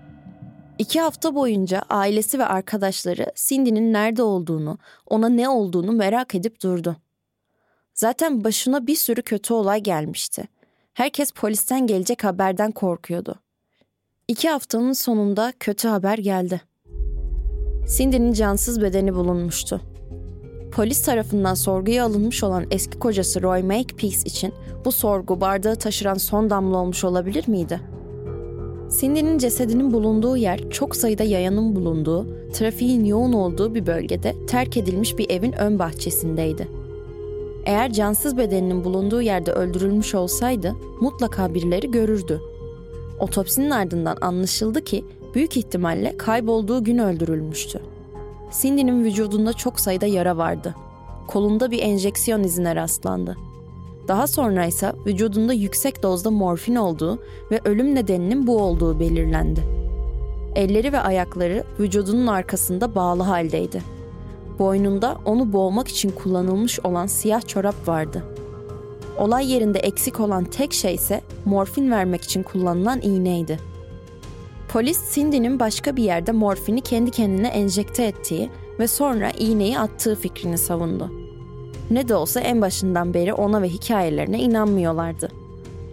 İki 0.79 1.01
hafta 1.01 1.35
boyunca 1.35 1.83
ailesi 1.91 2.39
ve 2.39 2.45
arkadaşları 2.45 3.27
Cindy'nin 3.35 3.93
nerede 3.93 4.23
olduğunu, 4.23 4.79
ona 5.07 5.29
ne 5.29 5.49
olduğunu 5.49 5.93
merak 5.93 6.35
edip 6.35 6.63
durdu. 6.63 6.97
Zaten 7.95 8.45
başına 8.45 8.87
bir 8.87 8.97
sürü 8.97 9.23
kötü 9.23 9.55
olay 9.55 9.81
gelmişti. 9.83 10.45
Herkes 10.93 11.31
polisten 11.31 11.87
gelecek 11.87 12.25
haberden 12.25 12.73
korkuyordu. 12.73 13.35
İki 14.29 14.49
haftanın 14.49 14.93
sonunda 14.93 15.53
kötü 15.61 15.89
haber 15.89 16.19
geldi. 16.19 16.61
Cindy'nin 17.97 18.33
cansız 18.33 18.83
bedeni 18.83 19.15
bulunmuştu. 19.15 19.81
Polis 20.73 21.05
tarafından 21.05 21.55
sorguya 21.55 22.05
alınmış 22.05 22.45
olan 22.45 22.67
eski 22.71 22.99
kocası 22.99 23.43
Roy 23.43 23.63
Makepeace 23.63 24.21
için 24.25 24.55
bu 24.85 24.93
sorgu 24.93 25.41
bardağı 25.41 25.77
taşıran 25.77 26.15
son 26.15 26.51
damla 26.51 26.77
olmuş 26.77 27.05
olabilir 27.05 27.49
miydi? 27.49 27.98
Cindy'nin 28.91 29.39
cesedinin 29.39 29.93
bulunduğu 29.93 30.37
yer 30.37 30.71
çok 30.71 30.97
sayıda 30.97 31.23
yayanın 31.25 31.77
bulunduğu, 31.77 32.27
trafiğin 32.53 33.05
yoğun 33.05 33.33
olduğu 33.33 33.75
bir 33.75 33.87
bölgede 33.87 34.35
terk 34.47 34.77
edilmiş 34.77 35.19
bir 35.19 35.31
evin 35.31 35.53
ön 35.53 35.79
bahçesindeydi. 35.79 36.69
Eğer 37.67 37.93
cansız 37.93 38.37
bedeninin 38.37 38.85
bulunduğu 38.85 39.23
yerde 39.23 39.53
öldürülmüş 39.53 40.15
olsaydı 40.15 40.75
mutlaka 41.01 41.55
birileri 41.55 41.91
görürdü. 41.91 42.41
Otopsinin 43.21 43.71
ardından 43.71 44.17
anlaşıldı 44.21 44.85
ki 44.85 45.05
büyük 45.35 45.57
ihtimalle 45.57 46.17
kaybolduğu 46.17 46.85
gün 46.85 46.99
öldürülmüştü. 46.99 47.81
Cindy'nin 48.63 49.05
vücudunda 49.05 49.53
çok 49.53 49.81
sayıda 49.81 50.07
yara 50.07 50.37
vardı. 50.37 50.75
Kolunda 51.27 51.71
bir 51.71 51.83
enjeksiyon 51.83 52.45
izine 52.45 52.77
rastlandı. 52.77 53.37
Daha 54.09 54.27
sonra 54.27 54.67
ise 54.67 54.93
vücudunda 55.07 55.53
yüksek 55.53 56.03
dozda 56.03 56.31
morfin 56.31 56.75
olduğu 56.75 57.19
ve 57.51 57.61
ölüm 57.65 57.95
nedeninin 57.95 58.47
bu 58.47 58.59
olduğu 58.59 59.01
belirlendi. 59.01 59.61
Elleri 60.55 60.93
ve 60.93 61.01
ayakları 61.01 61.65
vücudunun 61.81 62.27
arkasında 62.27 62.95
bağlı 62.95 63.23
haldeydi. 63.23 63.83
Boynunda 64.59 65.17
onu 65.25 65.53
boğmak 65.53 65.89
için 65.89 66.11
kullanılmış 66.11 66.81
olan 66.81 67.07
siyah 67.07 67.47
çorap 67.47 67.89
vardı. 67.89 68.25
Olay 69.19 69.53
yerinde 69.53 69.79
eksik 69.79 70.21
olan 70.21 70.45
tek 70.45 70.73
şey 70.73 70.95
ise 70.95 71.21
morfin 71.45 71.91
vermek 71.91 72.23
için 72.23 72.43
kullanılan 72.43 73.01
iğneydi. 73.03 73.59
Polis 74.69 75.15
Cindy'nin 75.15 75.61
başka 75.61 75.97
bir 75.97 76.03
yerde 76.03 76.33
morfini 76.33 76.81
kendi 76.81 77.11
kendine 77.11 77.49
enjekte 77.49 78.05
ettiği 78.05 78.51
ve 78.79 78.89
sonra 78.89 79.31
iğneyi 79.31 79.79
attığı 79.79 80.15
fikrini 80.15 80.59
savundu. 80.59 81.28
Ne 81.91 82.09
de 82.09 82.15
olsa 82.15 82.41
en 82.41 82.61
başından 82.61 83.15
beri 83.15 83.35
ona 83.35 83.63
ve 83.63 83.69
hikayelerine 83.69 84.39
inanmıyorlardı. 84.39 85.29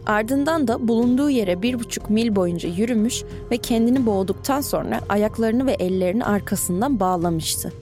Ardından 0.05 0.67
da 0.67 0.87
bulunduğu 0.87 1.29
yere 1.29 1.61
bir 1.61 1.79
buçuk 1.79 2.09
mil 2.09 2.35
boyunca 2.35 2.69
yürümüş 2.69 3.23
ve 3.51 3.57
kendini 3.57 4.05
boğduktan 4.05 4.61
sonra 4.61 5.01
ayaklarını 5.09 5.65
ve 5.65 5.73
ellerini 5.73 6.25
arkasından 6.25 6.99
bağlamıştı. 6.99 7.73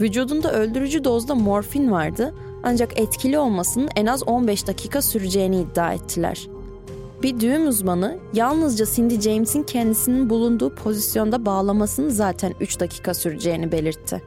Vücudunda 0.00 0.52
öldürücü 0.52 1.04
dozda 1.04 1.34
morfin 1.34 1.90
vardı 1.90 2.34
ancak 2.62 3.00
etkili 3.00 3.38
olmasının 3.38 3.88
en 3.96 4.06
az 4.06 4.28
15 4.28 4.66
dakika 4.66 5.02
süreceğini 5.02 5.60
iddia 5.60 5.92
ettiler. 5.92 6.48
Bir 7.22 7.40
düğüm 7.40 7.68
uzmanı 7.68 8.18
yalnızca 8.32 8.86
Cindy 8.86 9.20
James'in 9.20 9.62
kendisinin 9.62 10.30
bulunduğu 10.30 10.74
pozisyonda 10.74 11.46
bağlamasının 11.46 12.08
zaten 12.08 12.54
3 12.60 12.80
dakika 12.80 13.14
süreceğini 13.14 13.72
belirtti. 13.72 14.22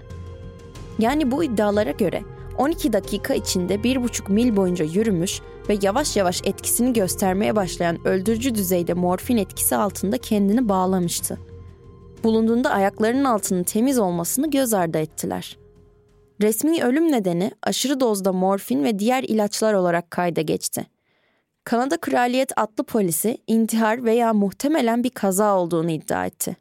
Yani 0.99 1.31
bu 1.31 1.43
iddialara 1.43 1.91
göre 1.91 2.21
12 2.57 2.93
dakika 2.93 3.33
içinde 3.33 3.75
1,5 3.75 4.31
mil 4.31 4.55
boyunca 4.55 4.85
yürümüş 4.85 5.41
ve 5.69 5.77
yavaş 5.81 6.17
yavaş 6.17 6.41
etkisini 6.43 6.93
göstermeye 6.93 7.55
başlayan 7.55 8.07
öldürücü 8.07 8.55
düzeyde 8.55 8.93
morfin 8.93 9.37
etkisi 9.37 9.75
altında 9.75 10.17
kendini 10.17 10.69
bağlamıştı. 10.69 11.37
Bulunduğunda 12.23 12.69
ayaklarının 12.69 13.23
altının 13.23 13.63
temiz 13.63 13.99
olmasını 13.99 14.49
göz 14.49 14.73
ardı 14.73 14.97
ettiler. 14.97 15.57
Resmi 16.41 16.83
ölüm 16.83 17.11
nedeni 17.11 17.51
aşırı 17.63 17.99
dozda 17.99 18.33
morfin 18.33 18.83
ve 18.83 18.99
diğer 18.99 19.23
ilaçlar 19.23 19.73
olarak 19.73 20.11
kayda 20.11 20.41
geçti. 20.41 20.85
Kanada 21.63 21.97
Kraliyet 21.97 22.51
atlı 22.59 22.83
polisi 22.83 23.37
intihar 23.47 24.03
veya 24.03 24.33
muhtemelen 24.33 25.03
bir 25.03 25.09
kaza 25.09 25.57
olduğunu 25.57 25.91
iddia 25.91 26.25
etti. 26.25 26.55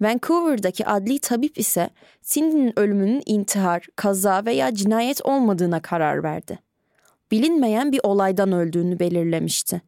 Vancouver'daki 0.00 0.86
adli 0.86 1.18
tabip 1.18 1.58
ise 1.58 1.90
Cindy'nin 2.22 2.78
ölümünün 2.78 3.22
intihar, 3.26 3.86
kaza 3.96 4.44
veya 4.44 4.74
cinayet 4.74 5.26
olmadığına 5.26 5.82
karar 5.82 6.22
verdi. 6.22 6.58
Bilinmeyen 7.30 7.92
bir 7.92 8.00
olaydan 8.02 8.52
öldüğünü 8.52 8.98
belirlemişti. 8.98 9.82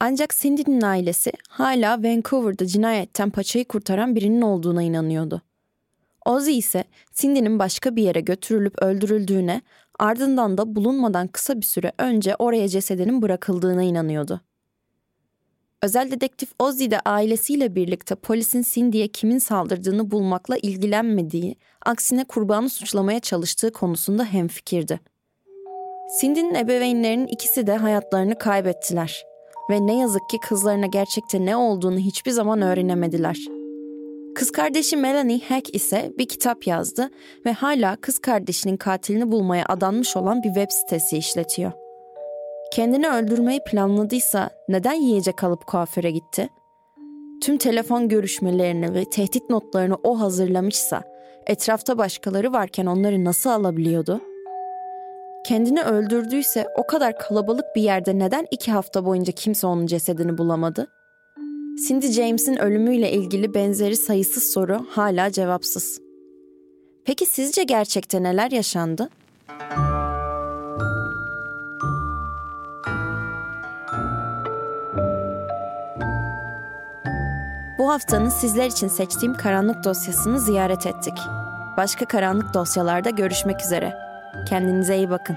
Ancak 0.00 0.30
Cindy'nin 0.30 0.82
ailesi 0.82 1.32
hala 1.48 2.02
Vancouver'da 2.02 2.66
cinayetten 2.66 3.30
paçayı 3.30 3.64
kurtaran 3.64 4.16
birinin 4.16 4.42
olduğuna 4.42 4.82
inanıyordu. 4.82 5.42
Ozzy 6.26 6.58
ise 6.58 6.84
Cindy'nin 7.12 7.58
başka 7.58 7.96
bir 7.96 8.02
yere 8.02 8.20
götürülüp 8.20 8.82
öldürüldüğüne, 8.82 9.62
ardından 9.98 10.58
da 10.58 10.76
bulunmadan 10.76 11.28
kısa 11.28 11.56
bir 11.56 11.66
süre 11.66 11.92
önce 11.98 12.36
oraya 12.36 12.68
cesedinin 12.68 13.22
bırakıldığına 13.22 13.82
inanıyordu. 13.82 14.40
Özel 15.82 16.10
dedektif 16.10 16.48
Ozzy 16.58 16.90
de 16.90 17.00
ailesiyle 17.00 17.74
birlikte 17.74 18.14
polisin 18.14 18.64
Cindy'ye 18.72 19.08
kimin 19.08 19.38
saldırdığını 19.38 20.10
bulmakla 20.10 20.56
ilgilenmediği, 20.56 21.56
aksine 21.86 22.24
kurbanı 22.24 22.68
suçlamaya 22.68 23.20
çalıştığı 23.20 23.72
konusunda 23.72 24.24
hemfikirdi. 24.24 25.00
Cindy'nin 26.20 26.54
ebeveynlerinin 26.54 27.26
ikisi 27.26 27.66
de 27.66 27.76
hayatlarını 27.76 28.38
kaybettiler 28.38 29.24
ve 29.70 29.86
ne 29.86 29.98
yazık 29.98 30.30
ki 30.30 30.38
kızlarına 30.40 30.86
gerçekte 30.86 31.44
ne 31.44 31.56
olduğunu 31.56 31.98
hiçbir 31.98 32.30
zaman 32.30 32.62
öğrenemediler. 32.62 33.36
Kız 34.34 34.50
kardeşi 34.50 34.96
Melanie 34.96 35.40
Hack 35.48 35.74
ise 35.74 36.12
bir 36.18 36.28
kitap 36.28 36.66
yazdı 36.66 37.10
ve 37.46 37.52
hala 37.52 37.96
kız 37.96 38.18
kardeşinin 38.18 38.76
katilini 38.76 39.32
bulmaya 39.32 39.64
adanmış 39.68 40.16
olan 40.16 40.42
bir 40.42 40.48
web 40.48 40.70
sitesi 40.70 41.16
işletiyor. 41.16 41.79
Kendini 42.70 43.08
öldürmeyi 43.08 43.60
planladıysa 43.66 44.50
neden 44.68 44.92
yiyecek 44.92 45.44
alıp 45.44 45.66
kuaföre 45.66 46.10
gitti? 46.10 46.48
Tüm 47.42 47.58
telefon 47.58 48.08
görüşmelerini 48.08 48.94
ve 48.94 49.04
tehdit 49.04 49.50
notlarını 49.50 49.96
o 50.04 50.20
hazırlamışsa, 50.20 51.02
etrafta 51.46 51.98
başkaları 51.98 52.52
varken 52.52 52.86
onları 52.86 53.24
nasıl 53.24 53.50
alabiliyordu? 53.50 54.20
Kendini 55.46 55.82
öldürdüyse 55.82 56.66
o 56.76 56.86
kadar 56.86 57.18
kalabalık 57.18 57.64
bir 57.76 57.82
yerde 57.82 58.18
neden 58.18 58.46
iki 58.50 58.72
hafta 58.72 59.04
boyunca 59.04 59.32
kimse 59.32 59.66
onun 59.66 59.86
cesedini 59.86 60.38
bulamadı? 60.38 60.86
Cindy 61.88 62.06
James'in 62.06 62.56
ölümüyle 62.56 63.12
ilgili 63.12 63.54
benzeri 63.54 63.96
sayısız 63.96 64.42
soru 64.42 64.86
hala 64.90 65.32
cevapsız. 65.32 66.00
Peki 67.04 67.26
sizce 67.26 67.62
gerçekte 67.62 68.22
neler 68.22 68.50
yaşandı? 68.50 69.08
Bu 77.80 77.90
haftanın 77.90 78.28
sizler 78.28 78.66
için 78.66 78.88
seçtiğim 78.88 79.34
karanlık 79.34 79.84
dosyasını 79.84 80.40
ziyaret 80.40 80.86
ettik. 80.86 81.18
Başka 81.76 82.04
karanlık 82.04 82.54
dosyalarda 82.54 83.10
görüşmek 83.10 83.62
üzere. 83.64 83.98
Kendinize 84.48 84.96
iyi 84.96 85.10
bakın. 85.10 85.36